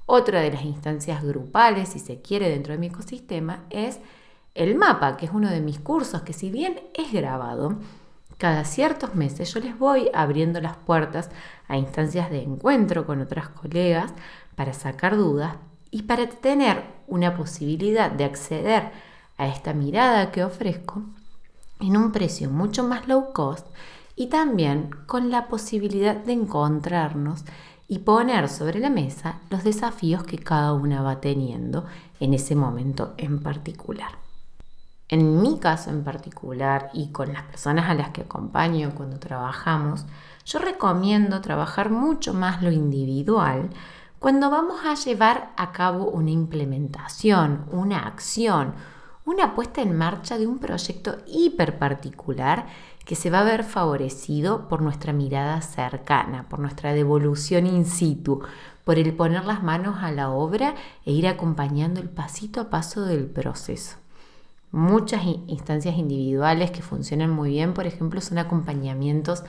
Otra 0.05 0.41
de 0.41 0.51
las 0.51 0.65
instancias 0.65 1.23
grupales, 1.23 1.89
si 1.89 1.97
se 1.97 2.21
quiere, 2.21 2.47
dentro 2.47 2.73
de 2.73 2.79
mi 2.79 2.87
ecosistema 2.87 3.63
es 3.71 3.99
el 4.53 4.75
mapa, 4.75 5.17
que 5.17 5.25
es 5.25 5.31
uno 5.33 5.49
de 5.49 5.61
mis 5.61 5.79
cursos 5.79 6.21
que 6.21 6.33
si 6.33 6.51
bien 6.51 6.79
es 6.93 7.11
grabado, 7.11 7.79
cada 8.37 8.65
ciertos 8.65 9.15
meses 9.15 9.53
yo 9.53 9.59
les 9.59 9.77
voy 9.77 10.09
abriendo 10.13 10.61
las 10.61 10.77
puertas 10.77 11.29
a 11.67 11.77
instancias 11.77 12.29
de 12.29 12.43
encuentro 12.43 13.05
con 13.05 13.21
otras 13.21 13.49
colegas 13.49 14.13
para 14.55 14.73
sacar 14.73 15.17
dudas 15.17 15.55
y 15.91 16.03
para 16.03 16.27
tener 16.27 16.83
una 17.07 17.35
posibilidad 17.35 18.11
de 18.11 18.25
acceder 18.25 18.91
a 19.37 19.47
esta 19.47 19.73
mirada 19.73 20.31
que 20.31 20.43
ofrezco 20.43 21.03
en 21.79 21.97
un 21.97 22.11
precio 22.11 22.49
mucho 22.49 22.83
más 22.83 23.07
low 23.07 23.33
cost 23.33 23.67
y 24.15 24.27
también 24.27 24.89
con 25.05 25.29
la 25.29 25.47
posibilidad 25.47 26.15
de 26.15 26.33
encontrarnos 26.33 27.43
y 27.87 27.99
poner 27.99 28.49
sobre 28.49 28.79
la 28.79 28.89
mesa 28.89 29.39
los 29.49 29.63
desafíos 29.63 30.23
que 30.23 30.37
cada 30.37 30.73
una 30.73 31.01
va 31.01 31.21
teniendo 31.21 31.85
en 32.19 32.33
ese 32.33 32.55
momento 32.55 33.13
en 33.17 33.41
particular. 33.41 34.26
En 35.09 35.41
mi 35.41 35.57
caso 35.57 35.89
en 35.89 36.03
particular 36.03 36.89
y 36.93 37.13
con 37.13 37.31
las 37.31 37.43
personas 37.43 37.89
a 37.89 37.93
las 37.93 38.09
que 38.09 38.23
acompaño 38.23 38.91
cuando 38.93 39.19
trabajamos, 39.19 40.05
yo 40.45 40.59
recomiendo 40.59 41.39
trabajar 41.39 41.89
mucho 41.89 42.33
más 42.33 42.61
lo 42.61 42.71
individual 42.71 43.69
cuando 44.19 44.49
vamos 44.49 44.81
a 44.83 44.95
llevar 44.95 45.53
a 45.55 45.71
cabo 45.71 46.09
una 46.09 46.31
implementación, 46.31 47.65
una 47.71 47.99
acción, 47.99 48.73
una 49.23 49.55
puesta 49.55 49.81
en 49.81 49.97
marcha 49.97 50.37
de 50.37 50.47
un 50.47 50.59
proyecto 50.59 51.19
hiper 51.25 51.77
particular 51.77 52.65
que 53.05 53.15
se 53.15 53.29
va 53.29 53.39
a 53.39 53.45
ver 53.45 53.63
favorecido 53.63 54.67
por 54.67 54.81
nuestra 54.81 55.13
mirada 55.13 55.61
cercana, 55.61 56.49
por 56.49 56.59
nuestra 56.59 56.93
devolución 56.93 57.65
in 57.65 57.85
situ, 57.85 58.41
por 58.83 58.97
el 58.97 59.13
poner 59.13 59.45
las 59.45 59.63
manos 59.63 59.97
a 60.01 60.11
la 60.11 60.31
obra 60.31 60.75
e 61.05 61.13
ir 61.13 61.27
acompañando 61.27 62.01
el 62.01 62.09
pasito 62.09 62.59
a 62.59 62.69
paso 62.69 63.05
del 63.05 63.25
proceso. 63.27 63.97
Muchas 64.71 65.23
instancias 65.47 65.97
individuales 65.97 66.71
que 66.71 66.81
funcionan 66.81 67.29
muy 67.29 67.51
bien, 67.51 67.73
por 67.73 67.87
ejemplo, 67.87 68.19
son 68.21 68.37
acompañamientos 68.37 69.43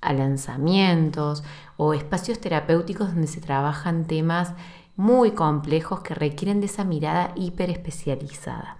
a 0.00 0.12
lanzamientos 0.12 1.44
o 1.76 1.94
espacios 1.94 2.40
terapéuticos 2.40 3.08
donde 3.08 3.28
se 3.28 3.40
trabajan 3.40 4.06
temas 4.06 4.52
muy 4.96 5.32
complejos 5.32 6.00
que 6.00 6.14
requieren 6.14 6.60
de 6.60 6.66
esa 6.66 6.84
mirada 6.84 7.32
hiper 7.36 7.70
especializada. 7.70 8.78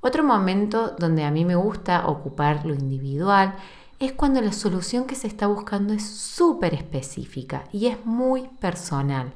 Otro 0.00 0.24
momento 0.24 0.94
donde 0.98 1.24
a 1.24 1.30
mí 1.30 1.44
me 1.44 1.56
gusta 1.56 2.06
ocupar 2.06 2.64
lo 2.64 2.74
individual 2.74 3.54
es 3.98 4.12
cuando 4.12 4.40
la 4.40 4.52
solución 4.52 5.06
que 5.06 5.14
se 5.14 5.26
está 5.26 5.46
buscando 5.46 5.94
es 5.94 6.06
súper 6.06 6.74
específica 6.74 7.64
y 7.72 7.86
es 7.86 8.04
muy 8.04 8.48
personal. 8.60 9.32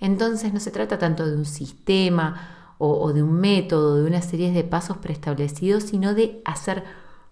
Entonces 0.00 0.52
no 0.52 0.60
se 0.60 0.70
trata 0.70 0.98
tanto 0.98 1.26
de 1.26 1.36
un 1.36 1.46
sistema 1.46 2.61
o, 2.84 3.12
de 3.12 3.22
un 3.22 3.34
método, 3.34 3.94
de 3.94 4.04
una 4.04 4.22
serie 4.22 4.50
de 4.50 4.64
pasos 4.64 4.96
preestablecidos, 4.96 5.84
sino 5.84 6.14
de 6.14 6.42
hacer 6.44 6.82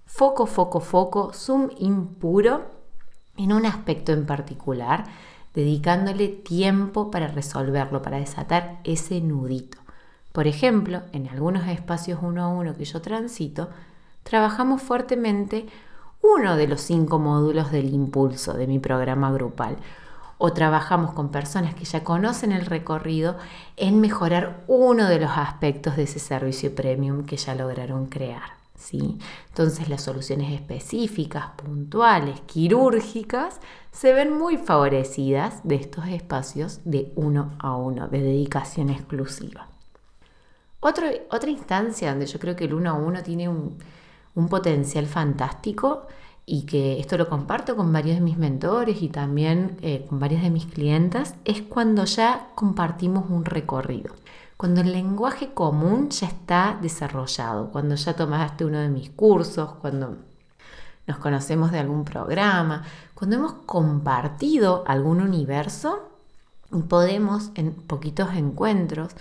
foco, 0.06 0.46
foco, 0.46 0.78
foco, 0.78 1.32
zoom 1.32 1.70
impuro 1.78 2.66
en 3.36 3.52
un 3.52 3.66
aspecto 3.66 4.12
en 4.12 4.26
particular, 4.26 5.06
dedicándole 5.52 6.28
tiempo 6.28 7.10
para 7.10 7.26
resolverlo, 7.26 8.00
para 8.00 8.18
desatar 8.18 8.80
ese 8.84 9.20
nudito. 9.20 9.78
Por 10.30 10.46
ejemplo, 10.46 11.02
en 11.10 11.28
algunos 11.28 11.66
espacios 11.66 12.20
uno 12.22 12.44
a 12.44 12.48
uno 12.48 12.76
que 12.76 12.84
yo 12.84 13.02
transito, 13.02 13.70
trabajamos 14.22 14.80
fuertemente 14.80 15.66
uno 16.22 16.54
de 16.54 16.68
los 16.68 16.80
cinco 16.80 17.18
módulos 17.18 17.72
del 17.72 17.92
impulso 17.92 18.52
de 18.52 18.68
mi 18.68 18.78
programa 18.78 19.32
grupal. 19.32 19.78
O 20.42 20.53
trabajamos 20.53 21.12
con 21.12 21.31
personas 21.31 21.74
que 21.74 21.85
ya 21.85 22.03
conocen 22.03 22.50
el 22.50 22.66
recorrido 22.66 23.37
en 23.76 24.00
mejorar 24.00 24.64
uno 24.66 25.07
de 25.07 25.20
los 25.20 25.31
aspectos 25.37 25.96
de 25.96 26.05
ese 26.05 26.18
servicio 26.18 26.74
premium 26.74 27.24
que 27.24 27.37
ya 27.37 27.55
lograron 27.55 28.07
crear. 28.07 28.55
¿sí? 28.74 29.18
Entonces 29.50 29.88
las 29.88 30.03
soluciones 30.03 30.53
específicas, 30.53 31.50
puntuales, 31.57 32.40
quirúrgicas, 32.46 33.61
se 33.92 34.14
ven 34.14 34.37
muy 34.37 34.57
favorecidas 34.57 35.61
de 35.62 35.76
estos 35.76 36.09
espacios 36.09 36.81
de 36.85 37.12
uno 37.16 37.53
a 37.59 37.76
uno, 37.76 38.09
de 38.09 38.22
dedicación 38.22 38.88
exclusiva 38.88 39.70
otra 40.81 41.50
instancia 41.50 42.11
donde 42.11 42.26
yo 42.26 42.38
creo 42.38 42.57
que 42.57 42.64
el 42.64 42.74
uno 42.74 42.90
a 42.90 42.94
uno 42.94 43.22
tiene 43.22 43.48
un, 43.48 43.79
potencial 44.48 45.07
fantástico 45.07 46.07
y 46.52 46.62
que 46.62 46.98
esto 46.98 47.16
lo 47.16 47.28
comparto 47.28 47.76
con 47.76 47.92
varios 47.92 48.16
de 48.16 48.22
mis 48.22 48.36
mentores 48.36 49.02
y 49.02 49.08
también 49.08 49.78
eh, 49.82 50.04
con 50.08 50.18
varias 50.18 50.42
de 50.42 50.50
mis 50.50 50.66
clientas, 50.66 51.36
es 51.44 51.62
cuando 51.62 52.04
ya 52.06 52.48
compartimos 52.56 53.30
un 53.30 53.44
recorrido. 53.44 54.16
Cuando 54.56 54.80
el 54.80 54.90
lenguaje 54.90 55.54
común 55.54 56.10
ya 56.10 56.26
está 56.26 56.76
desarrollado, 56.82 57.70
cuando 57.70 57.94
ya 57.94 58.16
tomaste 58.16 58.64
uno 58.64 58.78
de 58.80 58.88
mis 58.88 59.10
cursos, 59.10 59.74
cuando 59.74 60.16
nos 61.06 61.18
conocemos 61.18 61.70
de 61.70 61.78
algún 61.78 62.04
programa, 62.04 62.82
cuando 63.14 63.36
hemos 63.36 63.52
compartido 63.64 64.82
algún 64.88 65.20
universo 65.20 66.10
y 66.72 66.82
podemos 66.82 67.52
en 67.54 67.74
poquitos 67.74 68.34
encuentros 68.34 69.12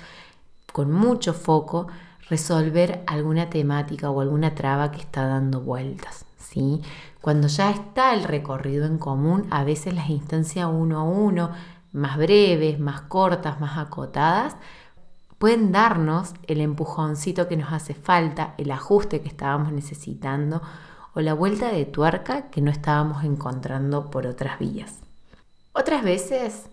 con 0.74 0.92
mucho 0.92 1.36
foco 1.36 1.90
resolver 2.28 3.04
alguna 3.06 3.52
temática 3.52 4.10
o 4.10 4.20
alguna 4.20 4.56
traba 4.56 4.92
que 4.92 5.02
está 5.02 5.28
dando 5.28 5.62
vueltas. 5.62 6.26
¿sí? 6.40 6.82
Cuando 7.22 7.48
ya 7.48 7.72
está 7.72 8.14
el 8.14 8.24
recorrido 8.24 8.86
en 8.86 8.98
común, 8.98 9.48
a 9.52 9.64
veces 9.64 9.94
las 9.94 10.10
instancias 10.10 10.70
uno 10.72 11.00
a 11.00 11.04
uno, 11.04 11.52
más 11.92 12.18
breves, 12.18 12.80
más 12.80 13.02
cortas, 13.02 13.60
más 13.60 13.78
acotadas, 13.78 14.56
pueden 15.38 15.72
darnos 15.72 16.34
el 16.48 16.62
empujoncito 16.62 17.48
que 17.48 17.58
nos 17.58 17.72
hace 17.72 17.94
falta, 17.94 18.54
el 18.58 18.72
ajuste 18.72 19.22
que 19.22 19.28
estábamos 19.28 19.72
necesitando 19.72 20.62
o 21.14 21.22
la 21.22 21.34
vuelta 21.34 21.72
de 21.72 21.86
tuerca 21.86 22.50
que 22.50 22.62
no 22.62 22.72
estábamos 22.72 23.24
encontrando 23.24 24.12
por 24.12 24.28
otras 24.28 24.60
vías. 24.60 25.00
Otras 25.74 26.04
veces 26.04 26.70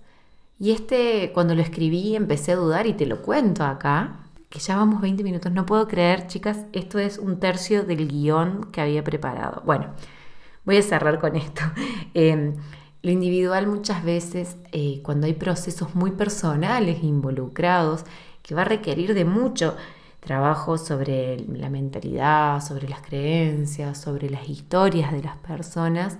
y 0.58 0.70
este, 0.72 1.32
cuando 1.34 1.54
lo 1.54 1.60
escribí, 1.60 2.16
empecé 2.16 2.52
a 2.52 2.56
dudar 2.56 2.86
y 2.86 2.94
te 2.94 3.06
lo 3.06 3.20
cuento 3.22 3.64
acá, 3.64 4.20
que 4.48 4.58
ya 4.58 4.76
vamos 4.76 5.00
20 5.02 5.22
minutos. 5.22 5.52
No 5.52 5.66
puedo 5.66 5.86
creer, 5.86 6.28
chicas, 6.28 6.64
esto 6.72 6.98
es 6.98 7.18
un 7.18 7.38
tercio 7.40 7.84
del 7.84 8.08
guion 8.08 8.70
que 8.72 8.80
había 8.80 9.04
preparado. 9.04 9.62
Bueno, 9.66 9.92
voy 10.66 10.76
a 10.76 10.82
cerrar 10.82 11.18
con 11.18 11.36
esto. 11.36 11.62
Em, 12.14 12.54
lo 13.02 13.10
individual 13.10 13.66
muchas 13.66 14.02
veces, 14.04 14.56
eh, 14.72 15.00
cuando 15.02 15.26
hay 15.26 15.34
procesos 15.34 15.94
muy 15.94 16.10
personales 16.10 17.02
involucrados, 17.02 18.04
que 18.42 18.54
va 18.54 18.62
a 18.62 18.64
requerir 18.64 19.14
de 19.14 19.24
mucho 19.24 19.76
trabajo 20.20 20.76
sobre 20.76 21.38
la 21.38 21.70
mentalidad, 21.70 22.60
sobre 22.60 22.88
las 22.88 23.00
creencias, 23.02 24.00
sobre 24.00 24.28
las 24.28 24.48
historias 24.48 25.12
de 25.12 25.22
las 25.22 25.36
personas, 25.36 26.18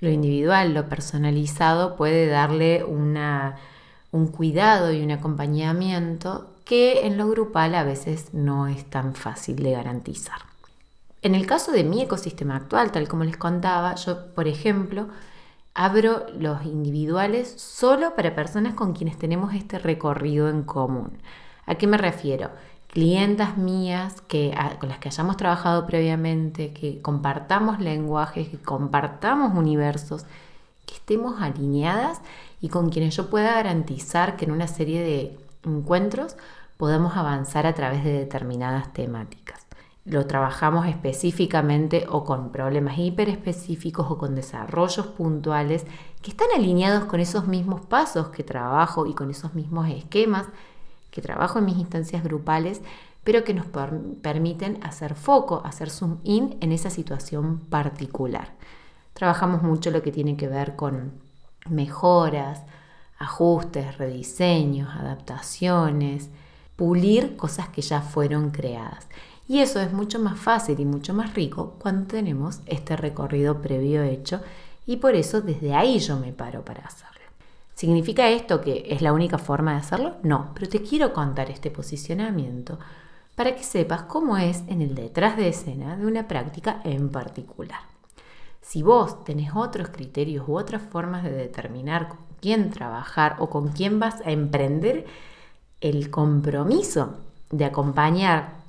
lo 0.00 0.10
individual, 0.10 0.74
lo 0.74 0.88
personalizado 0.88 1.96
puede 1.96 2.26
darle 2.26 2.84
un 2.84 4.26
cuidado 4.28 4.92
y 4.92 5.02
un 5.02 5.10
acompañamiento 5.10 6.50
que 6.64 7.06
en 7.06 7.16
lo 7.16 7.28
grupal 7.28 7.74
a 7.74 7.84
veces 7.84 8.34
no 8.34 8.66
es 8.66 8.84
tan 8.84 9.14
fácil 9.14 9.56
de 9.56 9.72
garantizar. 9.72 10.53
En 11.24 11.34
el 11.34 11.46
caso 11.46 11.72
de 11.72 11.84
mi 11.84 12.02
ecosistema 12.02 12.54
actual, 12.54 12.92
tal 12.92 13.08
como 13.08 13.24
les 13.24 13.38
contaba, 13.38 13.94
yo, 13.96 14.26
por 14.34 14.46
ejemplo, 14.46 15.08
abro 15.74 16.26
los 16.38 16.64
individuales 16.64 17.50
solo 17.58 18.14
para 18.14 18.34
personas 18.34 18.74
con 18.74 18.92
quienes 18.92 19.18
tenemos 19.18 19.54
este 19.54 19.78
recorrido 19.78 20.50
en 20.50 20.62
común. 20.62 21.18
¿A 21.66 21.74
qué 21.76 21.86
me 21.86 21.98
refiero? 21.98 22.50
clientas 22.94 23.56
mías 23.56 24.20
que, 24.28 24.54
con 24.78 24.88
las 24.88 24.98
que 24.98 25.08
hayamos 25.08 25.36
trabajado 25.36 25.84
previamente, 25.84 26.72
que 26.72 27.02
compartamos 27.02 27.80
lenguajes, 27.80 28.48
que 28.48 28.58
compartamos 28.58 29.58
universos, 29.58 30.26
que 30.86 30.94
estemos 30.94 31.42
alineadas 31.42 32.20
y 32.60 32.68
con 32.68 32.90
quienes 32.90 33.16
yo 33.16 33.30
pueda 33.30 33.54
garantizar 33.54 34.36
que 34.36 34.44
en 34.44 34.52
una 34.52 34.68
serie 34.68 35.00
de 35.02 35.38
encuentros 35.64 36.36
podamos 36.76 37.16
avanzar 37.16 37.66
a 37.66 37.74
través 37.74 38.04
de 38.04 38.12
determinadas 38.12 38.92
temáticas. 38.92 39.43
Lo 40.04 40.26
trabajamos 40.26 40.86
específicamente 40.86 42.06
o 42.10 42.24
con 42.24 42.52
problemas 42.52 42.98
hiper 42.98 43.30
específicos 43.30 44.06
o 44.10 44.18
con 44.18 44.34
desarrollos 44.34 45.06
puntuales 45.06 45.86
que 46.20 46.30
están 46.30 46.48
alineados 46.54 47.04
con 47.04 47.20
esos 47.20 47.46
mismos 47.46 47.80
pasos 47.86 48.28
que 48.28 48.44
trabajo 48.44 49.06
y 49.06 49.14
con 49.14 49.30
esos 49.30 49.54
mismos 49.54 49.88
esquemas 49.88 50.46
que 51.10 51.22
trabajo 51.22 51.58
en 51.58 51.66
mis 51.66 51.78
instancias 51.78 52.22
grupales, 52.22 52.82
pero 53.22 53.44
que 53.44 53.54
nos 53.54 53.66
permiten 54.20 54.78
hacer 54.82 55.14
foco, 55.14 55.62
hacer 55.64 55.88
zoom 55.88 56.18
in 56.24 56.58
en 56.60 56.72
esa 56.72 56.90
situación 56.90 57.60
particular. 57.60 58.52
Trabajamos 59.14 59.62
mucho 59.62 59.90
lo 59.90 60.02
que 60.02 60.12
tiene 60.12 60.36
que 60.36 60.48
ver 60.48 60.76
con 60.76 61.12
mejoras, 61.70 62.62
ajustes, 63.18 63.96
rediseños, 63.96 64.94
adaptaciones, 64.94 66.30
pulir 66.76 67.36
cosas 67.36 67.68
que 67.68 67.80
ya 67.80 68.02
fueron 68.02 68.50
creadas. 68.50 69.08
Y 69.46 69.60
eso 69.60 69.80
es 69.80 69.92
mucho 69.92 70.18
más 70.18 70.38
fácil 70.38 70.80
y 70.80 70.84
mucho 70.84 71.12
más 71.12 71.34
rico 71.34 71.74
cuando 71.78 72.06
tenemos 72.06 72.60
este 72.66 72.96
recorrido 72.96 73.60
previo 73.60 74.02
hecho 74.02 74.40
y 74.86 74.96
por 74.96 75.14
eso 75.14 75.40
desde 75.40 75.74
ahí 75.74 75.98
yo 75.98 76.18
me 76.18 76.32
paro 76.32 76.64
para 76.64 76.82
hacerlo. 76.82 77.14
¿Significa 77.74 78.28
esto 78.28 78.60
que 78.60 78.86
es 78.88 79.02
la 79.02 79.12
única 79.12 79.36
forma 79.36 79.72
de 79.72 79.78
hacerlo? 79.78 80.16
No, 80.22 80.50
pero 80.54 80.68
te 80.68 80.82
quiero 80.82 81.12
contar 81.12 81.50
este 81.50 81.70
posicionamiento 81.70 82.78
para 83.34 83.54
que 83.54 83.64
sepas 83.64 84.02
cómo 84.02 84.36
es 84.36 84.62
en 84.68 84.80
el 84.80 84.94
detrás 84.94 85.36
de 85.36 85.48
escena 85.48 85.96
de 85.96 86.06
una 86.06 86.28
práctica 86.28 86.80
en 86.84 87.10
particular. 87.10 87.80
Si 88.62 88.82
vos 88.82 89.24
tenés 89.24 89.50
otros 89.54 89.88
criterios 89.88 90.48
u 90.48 90.56
otras 90.56 90.80
formas 90.82 91.24
de 91.24 91.32
determinar 91.32 92.08
con 92.08 92.18
quién 92.40 92.70
trabajar 92.70 93.36
o 93.40 93.50
con 93.50 93.68
quién 93.68 93.98
vas 93.98 94.20
a 94.24 94.30
emprender 94.30 95.04
el 95.80 96.10
compromiso 96.10 97.18
de 97.50 97.64
acompañar 97.66 98.63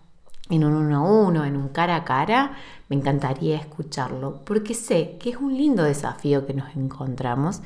en 0.50 0.64
un 0.64 0.74
uno 0.74 0.98
a 0.98 1.02
uno, 1.02 1.46
en 1.46 1.56
un 1.56 1.70
cara 1.70 1.96
a 1.96 2.04
cara, 2.04 2.58
me 2.90 2.96
encantaría 2.96 3.58
escucharlo 3.58 4.42
porque 4.46 4.74
sé 4.74 5.18
que 5.20 5.32
es 5.32 5.38
un 5.38 5.58
lindo 5.58 5.84
desafío 5.84 6.46
que 6.46 6.54
nos 6.54 6.76
encontramos 6.76 7.62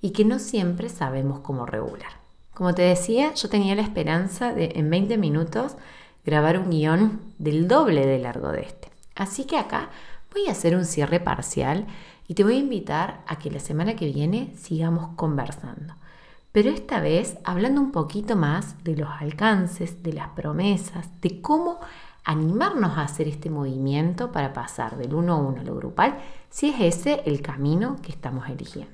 y 0.00 0.10
que 0.10 0.24
no 0.24 0.38
siempre 0.38 0.88
sabemos 0.88 1.40
cómo 1.40 1.66
regular. 1.66 2.10
Como 2.54 2.74
te 2.74 2.82
decía, 2.82 3.34
yo 3.34 3.48
tenía 3.48 3.74
la 3.74 3.82
esperanza 3.82 4.52
de 4.52 4.72
en 4.76 4.90
20 4.90 5.18
minutos 5.18 5.76
grabar 6.24 6.58
un 6.58 6.70
guion 6.70 7.20
del 7.38 7.68
doble 7.68 8.06
de 8.06 8.18
largo 8.18 8.50
de 8.50 8.62
este. 8.62 8.90
Así 9.14 9.44
que 9.44 9.58
acá 9.58 9.90
voy 10.32 10.48
a 10.48 10.52
hacer 10.52 10.74
un 10.74 10.84
cierre 10.84 11.20
parcial 11.20 11.86
y 12.28 12.34
te 12.34 12.44
voy 12.44 12.56
a 12.56 12.60
invitar 12.60 13.20
a 13.26 13.38
que 13.38 13.50
la 13.50 13.60
semana 13.60 13.94
que 13.94 14.10
viene 14.12 14.52
sigamos 14.56 15.14
conversando. 15.16 15.94
Pero 16.50 16.70
esta 16.70 17.00
vez 17.00 17.36
hablando 17.44 17.80
un 17.80 17.92
poquito 17.92 18.34
más 18.34 18.82
de 18.82 18.96
los 18.96 19.10
alcances, 19.20 20.02
de 20.02 20.14
las 20.14 20.28
promesas, 20.30 21.08
de 21.20 21.40
cómo 21.40 21.80
animarnos 22.26 22.98
a 22.98 23.02
hacer 23.02 23.28
este 23.28 23.48
movimiento 23.48 24.32
para 24.32 24.52
pasar 24.52 24.98
del 24.98 25.14
uno 25.14 25.32
a 25.32 25.36
uno 25.36 25.60
a 25.60 25.64
lo 25.64 25.76
grupal, 25.76 26.18
si 26.50 26.68
es 26.68 26.80
ese 26.80 27.22
el 27.24 27.40
camino 27.40 27.96
que 28.02 28.12
estamos 28.12 28.48
eligiendo. 28.48 28.92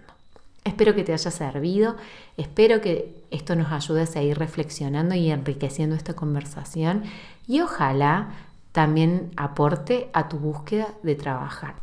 Espero 0.64 0.94
que 0.94 1.02
te 1.02 1.12
haya 1.12 1.30
servido, 1.32 1.96
espero 2.36 2.80
que 2.80 3.24
esto 3.32 3.56
nos 3.56 3.72
ayude 3.72 4.02
a 4.02 4.06
seguir 4.06 4.38
reflexionando 4.38 5.16
y 5.16 5.30
enriqueciendo 5.30 5.96
esta 5.96 6.14
conversación 6.14 7.02
y 7.48 7.60
ojalá 7.62 8.28
también 8.70 9.32
aporte 9.36 10.08
a 10.12 10.28
tu 10.28 10.38
búsqueda 10.38 10.88
de 11.02 11.16
trabajar 11.16 11.82